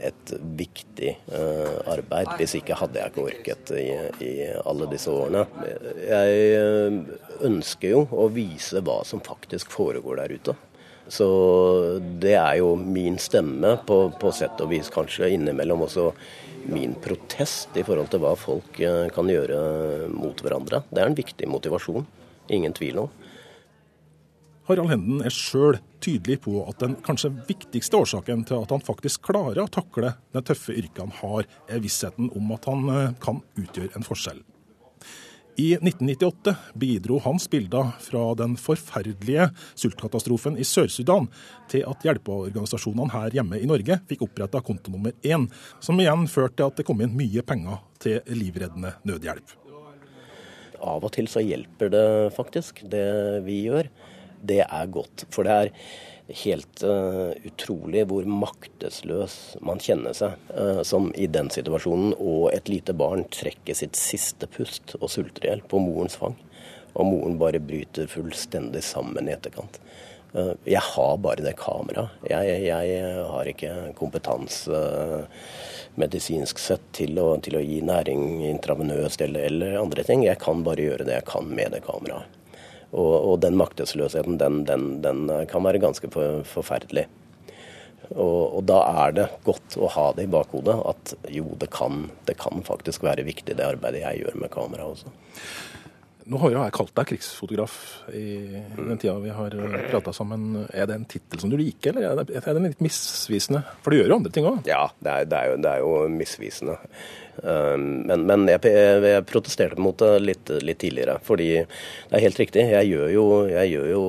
et 0.00 0.32
viktig 0.56 1.10
uh, 1.28 1.82
arbeid. 1.92 2.30
Hvis 2.38 2.56
ikke 2.56 2.78
hadde 2.80 3.00
jeg 3.00 3.12
ikke 3.12 3.26
orket 3.26 3.72
i, 3.76 3.88
i, 4.24 4.32
alle 4.64 4.88
disse 4.88 5.12
årene. 5.12 5.44
Jeg 6.06 6.38
eh, 6.56 6.96
ønsker 7.48 7.92
jo 7.92 8.04
å 8.16 8.28
vise 8.32 8.80
hva 8.84 9.02
som 9.08 9.20
faktisk 9.24 9.74
foregår 9.74 10.22
der 10.22 10.36
ute. 10.38 10.56
Så 11.12 11.28
det 12.22 12.36
er 12.38 12.62
jo 12.62 12.72
min 12.78 13.18
stemme, 13.20 13.74
på, 13.84 14.06
på 14.16 14.32
sett 14.32 14.60
og 14.64 14.72
vis 14.72 14.88
kanskje 14.92 15.34
innimellom 15.34 15.84
også 15.84 16.12
min 16.72 16.94
protest 17.02 17.74
i 17.76 17.82
forhold 17.84 18.08
til 18.12 18.22
hva 18.22 18.36
folk 18.38 18.78
kan 19.12 19.28
gjøre 19.28 19.58
mot 20.14 20.38
hverandre. 20.40 20.84
Det 20.88 21.02
er 21.02 21.10
en 21.10 21.18
viktig 21.18 21.48
motivasjon. 21.50 22.06
Ingen 22.54 22.76
tvil 22.78 23.02
om. 23.02 23.16
Harald 24.70 24.92
Henden 24.94 25.24
er 25.26 25.34
sjøl 25.34 25.82
tydelig 26.02 26.40
på 26.44 26.62
at 26.66 26.80
den 26.82 26.96
kanskje 27.04 27.32
viktigste 27.48 28.00
årsaken 28.02 28.46
til 28.48 28.62
at 28.62 28.72
han 28.74 28.84
faktisk 28.84 29.24
klarer 29.30 29.64
å 29.64 29.70
takle 29.70 30.14
det 30.34 30.44
tøffe 30.48 30.74
yrket 30.74 31.04
han 31.04 31.14
har, 31.20 31.46
er 31.70 31.84
vissheten 31.84 32.32
om 32.36 32.50
at 32.56 32.66
han 32.70 32.88
eh, 32.92 33.14
kan 33.22 33.42
utgjøre 33.58 33.94
en 33.98 34.06
forskjell. 34.06 34.42
I 35.60 35.74
1998 35.74 36.54
bidro 36.80 37.18
hans 37.18 37.50
bilder 37.50 37.90
fra 38.00 38.22
den 38.40 38.54
forferdelige 38.56 39.50
sultkatastrofen 39.76 40.56
i 40.56 40.64
Sør-Sudan 40.64 41.26
til 41.68 41.84
at 41.84 42.06
hjelpeorganisasjonene 42.06 43.12
her 43.12 43.36
hjemme 43.36 43.60
i 43.60 43.68
Norge 43.68 43.98
fikk 44.08 44.24
oppretta 44.24 44.62
konto 44.64 44.94
nummer 44.94 45.12
én, 45.20 45.44
som 45.76 46.00
igjen 46.00 46.24
førte 46.24 46.56
til 46.56 46.70
at 46.70 46.80
det 46.80 46.86
kom 46.88 47.04
inn 47.04 47.12
mye 47.18 47.44
penger 47.44 47.82
til 48.00 48.22
livreddende 48.32 48.94
nødhjelp. 49.04 49.58
Av 50.82 51.04
og 51.04 51.12
til 51.14 51.28
så 51.30 51.44
hjelper 51.44 51.92
det 51.92 52.06
faktisk, 52.34 52.80
det 52.90 53.44
vi 53.44 53.66
gjør 53.68 53.92
det 54.42 54.64
er 54.66 54.90
godt. 54.92 55.26
For 55.32 55.46
det 55.46 55.58
er 55.58 55.72
helt 56.42 56.84
uh, 56.86 57.32
utrolig 57.46 58.04
hvor 58.10 58.26
maktesløs 58.28 59.36
man 59.64 59.82
kjenner 59.82 60.16
seg 60.16 60.38
uh, 60.54 60.82
som 60.86 61.10
i 61.18 61.28
den 61.30 61.50
situasjonen, 61.52 62.14
og 62.18 62.52
et 62.54 62.70
lite 62.72 62.94
barn 62.96 63.26
trekker 63.32 63.76
sitt 63.76 63.98
siste 63.98 64.48
pust 64.50 64.96
og 65.00 65.10
sulter 65.12 65.46
i 65.46 65.52
hjel 65.52 65.66
på 65.68 65.82
morens 65.82 66.18
fang. 66.18 66.38
Og 66.92 67.08
moren 67.08 67.38
bare 67.40 67.62
bryter 67.62 68.10
fullstendig 68.10 68.82
sammen 68.84 69.28
i 69.28 69.36
etterkant. 69.36 69.80
Uh, 70.32 70.54
jeg 70.68 70.82
har 70.92 71.16
bare 71.20 71.44
det 71.44 71.56
kameraet. 71.60 72.18
Jeg, 72.30 72.58
jeg, 72.66 73.16
har 73.28 73.48
ikke 73.52 73.72
kompetanse 73.98 74.84
medisinsk 76.00 76.60
sett 76.60 76.84
til 76.96 77.18
å, 77.20 77.34
til 77.44 77.58
å 77.58 77.64
gi 77.64 77.82
næring 77.84 78.44
intravenøst 78.48 79.24
eller, 79.26 79.50
eller 79.50 79.80
andre 79.82 80.06
ting. 80.08 80.24
Jeg 80.24 80.40
kan 80.40 80.64
bare 80.64 80.86
gjøre 80.86 81.08
det 81.08 81.18
jeg 81.18 81.28
kan 81.28 81.50
med 81.52 81.74
det 81.76 81.82
kameraet. 81.84 82.41
Og, 82.92 83.12
og 83.32 83.40
den 83.40 83.56
maktesløsheten, 83.56 84.36
den, 84.40 84.62
den, 84.68 84.86
den, 85.00 85.24
kan 85.48 85.64
være 85.64 85.80
ganske 85.80 86.10
for, 86.12 86.42
forferdelig. 86.44 87.06
Og, 88.12 88.58
og, 88.58 88.62
da 88.68 88.82
er 89.06 89.14
det 89.16 89.26
godt 89.46 89.78
å 89.80 89.88
ha 89.94 90.06
det 90.16 90.26
i 90.26 90.32
bakhodet 90.32 90.74
at 90.90 91.14
jo, 91.32 91.54
det 91.56 91.70
kan, 91.72 92.10
det 92.28 92.36
kan 92.40 92.60
faktisk 92.66 93.06
være 93.06 93.24
viktig 93.24 93.56
det 93.56 93.64
arbeidet 93.64 94.02
jeg 94.02 94.24
gjør 94.24 94.40
med 94.42 94.52
kamera 94.52 94.90
også. 94.90 95.12
Nå 96.30 96.38
har 96.38 96.52
jeg 96.54 96.74
kalt 96.76 96.92
deg 96.94 97.08
krigsfotograf 97.10 97.76
i 98.14 98.26
den 98.76 98.98
tida 99.00 99.16
vi 99.18 99.32
har 99.34 99.56
prata 99.88 100.12
sammen. 100.14 100.68
Er 100.70 100.86
det 100.86 100.98
en 101.00 101.06
tittel 101.10 101.40
som 101.42 101.50
du 101.50 101.56
liker, 101.58 101.96
eller 101.98 102.22
er 102.22 102.46
er 102.46 102.60
litt 102.62 102.84
misvisende? 102.84 103.64
For 103.82 103.90
du 103.90 103.98
gjør 103.98 104.12
jo 104.12 104.18
andre 104.20 104.32
ting 104.34 104.46
òg? 104.46 104.60
Ja, 104.68 104.84
det 105.02 105.10
er, 105.16 105.26
det, 105.26 105.40
er 105.40 105.50
jo, 105.50 105.56
det 105.64 105.72
er, 105.72 105.82
jo, 105.82 105.96
misvisende. 106.14 106.76
Um, 107.40 108.02
men, 108.06 108.26
men 108.28 108.44
jeg, 108.50 108.60
jeg, 108.68 109.24
protesterte 109.30 109.80
mot 109.80 109.96
det 109.98 110.10
litt, 110.20 110.52
litt, 110.62 110.80
tidligere. 110.82 111.16
Fordi 111.24 111.48
det 111.62 112.18
er 112.18 112.24
helt 112.26 112.40
riktig, 112.42 112.66
jeg 112.74 112.90
gjør, 112.90 113.06
jo, 113.14 113.24
jeg 113.50 113.72
gjør 113.72 113.88
jo 113.92 114.02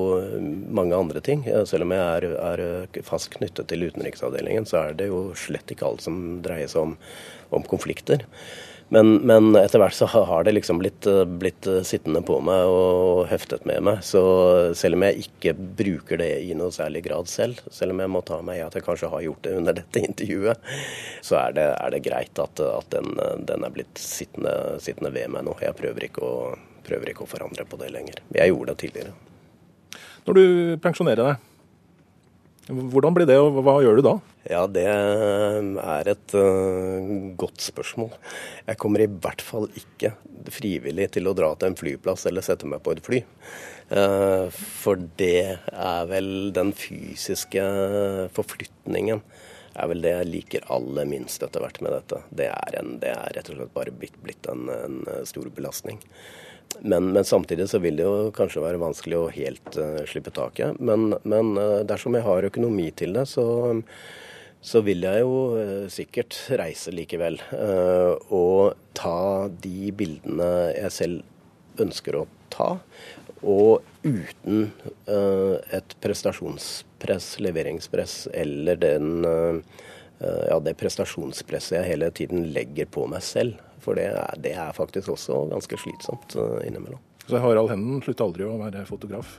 mange 0.79 0.99
andre 0.99 1.23
ting. 1.23 1.45
Selv 1.69 1.88
om 1.88 1.95
jeg 1.95 2.03
er, 2.03 2.27
er 2.51 3.01
fast 3.07 3.31
knyttet 3.38 3.69
til 3.71 3.88
utenriksavdelingen, 3.88 4.67
så 4.69 4.83
er 4.83 4.99
det 4.99 5.09
jo 5.12 5.25
slett 5.39 5.71
ikke 5.73 5.88
alt 5.88 6.05
som 6.05 6.19
dreier 6.45 6.71
seg 6.71 6.89
om, 6.89 6.97
om 7.55 7.65
konflikter. 7.69 8.27
Men, 8.89 9.15
men, 9.26 9.56
etter 9.58 9.82
hvert 9.82 9.96
så 9.96 10.06
har 10.12 10.43
det 10.46 10.54
liksom 10.54 10.78
blitt, 10.82 11.08
blitt, 11.39 11.67
sittende 11.88 12.22
på 12.26 12.39
meg 12.46 12.69
og 12.69 13.24
heftet 13.30 13.65
med 13.69 13.82
meg. 13.88 14.02
Så 14.06 14.22
selv 14.78 14.98
om 14.98 15.06
jeg 15.08 15.24
ikke 15.26 15.54
bruker 15.56 16.19
det 16.22 16.30
i 16.46 16.54
noe 16.58 16.74
særlig 16.74 17.04
grad 17.08 17.32
selv, 17.32 17.62
selv 17.74 17.96
om 17.96 18.04
jeg 18.04 18.12
må 18.13 18.22
ta 18.28 18.41
meg 18.46 18.60
i 18.60 18.65
at 18.65 18.78
jeg 18.78 18.86
kanskje 18.86 19.10
har 19.13 19.26
gjort 19.26 19.48
det 19.48 19.56
under 19.62 19.78
dette 19.80 20.04
intervjuet, 20.10 20.69
så 21.26 21.39
er 21.46 21.58
det, 21.58 21.67
er 21.74 21.96
det 21.96 22.04
greit 22.06 22.43
at, 22.43 22.63
at 22.67 22.91
den, 22.93 23.15
den, 23.48 23.65
er 23.65 23.74
blitt 23.74 24.02
sittende, 24.02 24.54
sittende, 24.84 25.13
ved 25.15 25.32
meg 25.34 25.48
nå. 25.48 25.56
Jeg 25.63 25.78
prøver 25.80 26.10
ikke, 26.10 26.28
å, 26.28 26.84
prøver 26.86 27.13
ikke 27.13 27.26
å 27.26 27.32
forandre 27.34 27.65
på 27.69 27.80
det 27.82 27.89
lenger. 27.96 28.22
Jeg 28.36 28.54
gjorde 28.54 28.74
det 28.74 28.82
tidligere. 28.84 29.15
Når 30.24 30.38
du 30.38 30.46
pensjonerer 30.84 31.34
deg, 31.34 31.50
hvordan 32.67 33.15
blir 33.15 33.28
det, 33.28 33.38
og 33.41 33.60
hva 33.65 33.78
gjør 33.84 33.99
du 33.99 34.06
da? 34.06 34.13
Ja, 34.47 34.63
det 34.71 34.86
er 34.88 36.10
et 36.12 36.36
uh, 36.36 37.34
godt 37.39 37.63
spørsmål. 37.63 38.12
Jeg 38.67 38.80
kommer 38.80 39.04
i 39.04 39.10
hvert 39.12 39.43
fall 39.43 39.67
ikke 39.80 40.13
frivillig 40.54 41.10
til 41.15 41.28
å 41.28 41.36
dra 41.38 41.54
til 41.56 41.71
en 41.71 41.80
flyplass 41.80 42.28
eller 42.30 42.45
sette 42.45 42.67
meg 42.67 42.84
på 42.84 42.95
et 42.95 43.04
fly. 43.04 43.23
Uh, 43.91 44.47
for 44.52 44.99
det 45.19 45.58
er 45.71 46.08
vel 46.12 46.54
den 46.56 46.71
fysiske 46.76 47.65
forflytningen 48.36 49.23
er 49.73 49.89
vel 49.89 50.04
det 50.04 50.13
jeg 50.13 50.30
liker 50.30 50.65
aller 50.73 51.08
minst 51.10 51.43
etter 51.43 51.63
hvert 51.63 51.80
med 51.82 51.95
dette. 51.95 52.21
Det 52.30 52.49
er, 52.52 52.80
en, 52.80 52.97
det 53.02 53.12
er 53.13 53.38
rett 53.38 53.49
og 53.49 53.58
slett 53.58 53.76
bare 53.76 53.93
blitt, 53.95 54.17
blitt 54.21 54.49
en, 54.52 54.67
en 54.69 54.99
stor 55.28 55.49
belastning. 55.56 55.99
Men, 56.81 57.12
men, 57.12 57.25
samtidig 57.25 57.69
så 57.69 57.79
vil 57.79 57.97
det 57.99 58.05
jo 58.05 58.31
kanskje 58.36 58.63
være 58.63 58.81
vanskelig 58.81 59.19
å 59.19 59.31
helt 59.33 59.77
uh, 59.79 60.01
slippe 60.09 60.33
taket. 60.33 60.79
Men, 60.79 61.13
men 61.23 61.55
uh, 61.59 61.81
dersom 61.88 62.17
jeg 62.17 62.25
har 62.25 62.47
økonomi 62.49 62.89
til 62.97 63.15
det, 63.17 63.25
så, 63.29 63.45
så 64.63 64.83
vil 64.86 65.05
jeg 65.05 65.23
jo 65.23 65.36
uh, 65.57 65.86
sikkert 65.91 66.38
reise 66.59 66.93
likevel. 66.95 67.39
og 68.33 68.79
ta 68.97 69.49
de 69.63 69.91
bildene 69.95 70.49
jeg 70.73 70.95
selv 70.97 71.83
ønsker 71.83 72.21
å 72.21 72.27
ta. 72.53 72.75
Og 73.43 73.83
uten 74.05 74.69
et 75.09 75.95
prestasjonspress, 76.03 77.33
leveringspress, 77.43 78.13
eller 78.31 78.77
den, 78.79 79.25
ja, 80.21 80.59
det 80.63 80.77
prestasjonspresset 80.79 81.75
jeg 81.79 81.89
hele 81.89 82.12
tiden 82.15 82.47
legger 82.55 82.88
på 82.93 83.03
meg 83.12 83.25
selv. 83.25 83.59
For 83.84 84.00
det 84.00 84.10
er, 84.13 84.38
det 84.43 84.54
er 84.56 84.76
faktisk 84.76 85.13
også 85.15 85.46
ganske 85.52 85.80
slitsomt 85.82 86.38
uh, 86.39 86.62
innimellom. 86.65 87.02
Så 87.28 87.39
Harald 87.39 87.72
Henden 87.72 88.04
slutter 88.04 88.28
aldri 88.28 88.48
å 88.48 88.60
være 88.60 88.86
fotograf? 88.88 89.38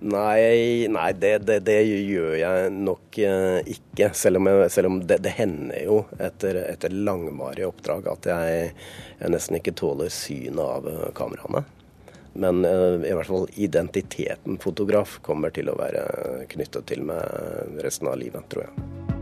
Nei, 0.00 0.88
nei 0.88 1.08
det, 1.12 1.32
det, 1.44 1.58
det, 1.66 1.76
gjør 1.84 2.38
jeg 2.40 2.70
nok 2.72 3.18
uh, 3.26 3.58
ikke. 3.74 4.12
Selv 4.16 4.40
om, 4.40 4.48
jeg, 4.48 4.70
selv 4.72 4.92
om 4.92 5.02
det, 5.02 5.20
det, 5.26 5.34
hender 5.36 5.82
jo 5.84 6.00
etter, 6.18 6.62
etter 6.70 6.94
langvarige 6.94 7.68
oppdrag 7.68 8.08
at 8.14 8.30
jeg, 8.30 8.72
jeg, 9.18 9.34
nesten 9.34 9.60
ikke 9.60 9.76
tåler 9.76 10.12
synet 10.14 10.62
av 10.64 10.88
uh, 10.88 11.06
kameraene. 11.16 11.66
Men 12.40 12.62
i 12.62 13.10
hvert 13.10 13.26
fall 13.26 13.48
identiteten 13.58 14.60
fotograf 14.62 15.16
kommer 15.26 15.50
til 15.50 15.66
å 15.66 15.74
være 15.74 16.04
knyttet 16.52 16.86
til 16.92 17.02
meg 17.10 17.82
resten 17.82 18.06
av 18.06 18.20
livet, 18.22 18.46
tror 18.54 18.68
jeg. 18.68 19.19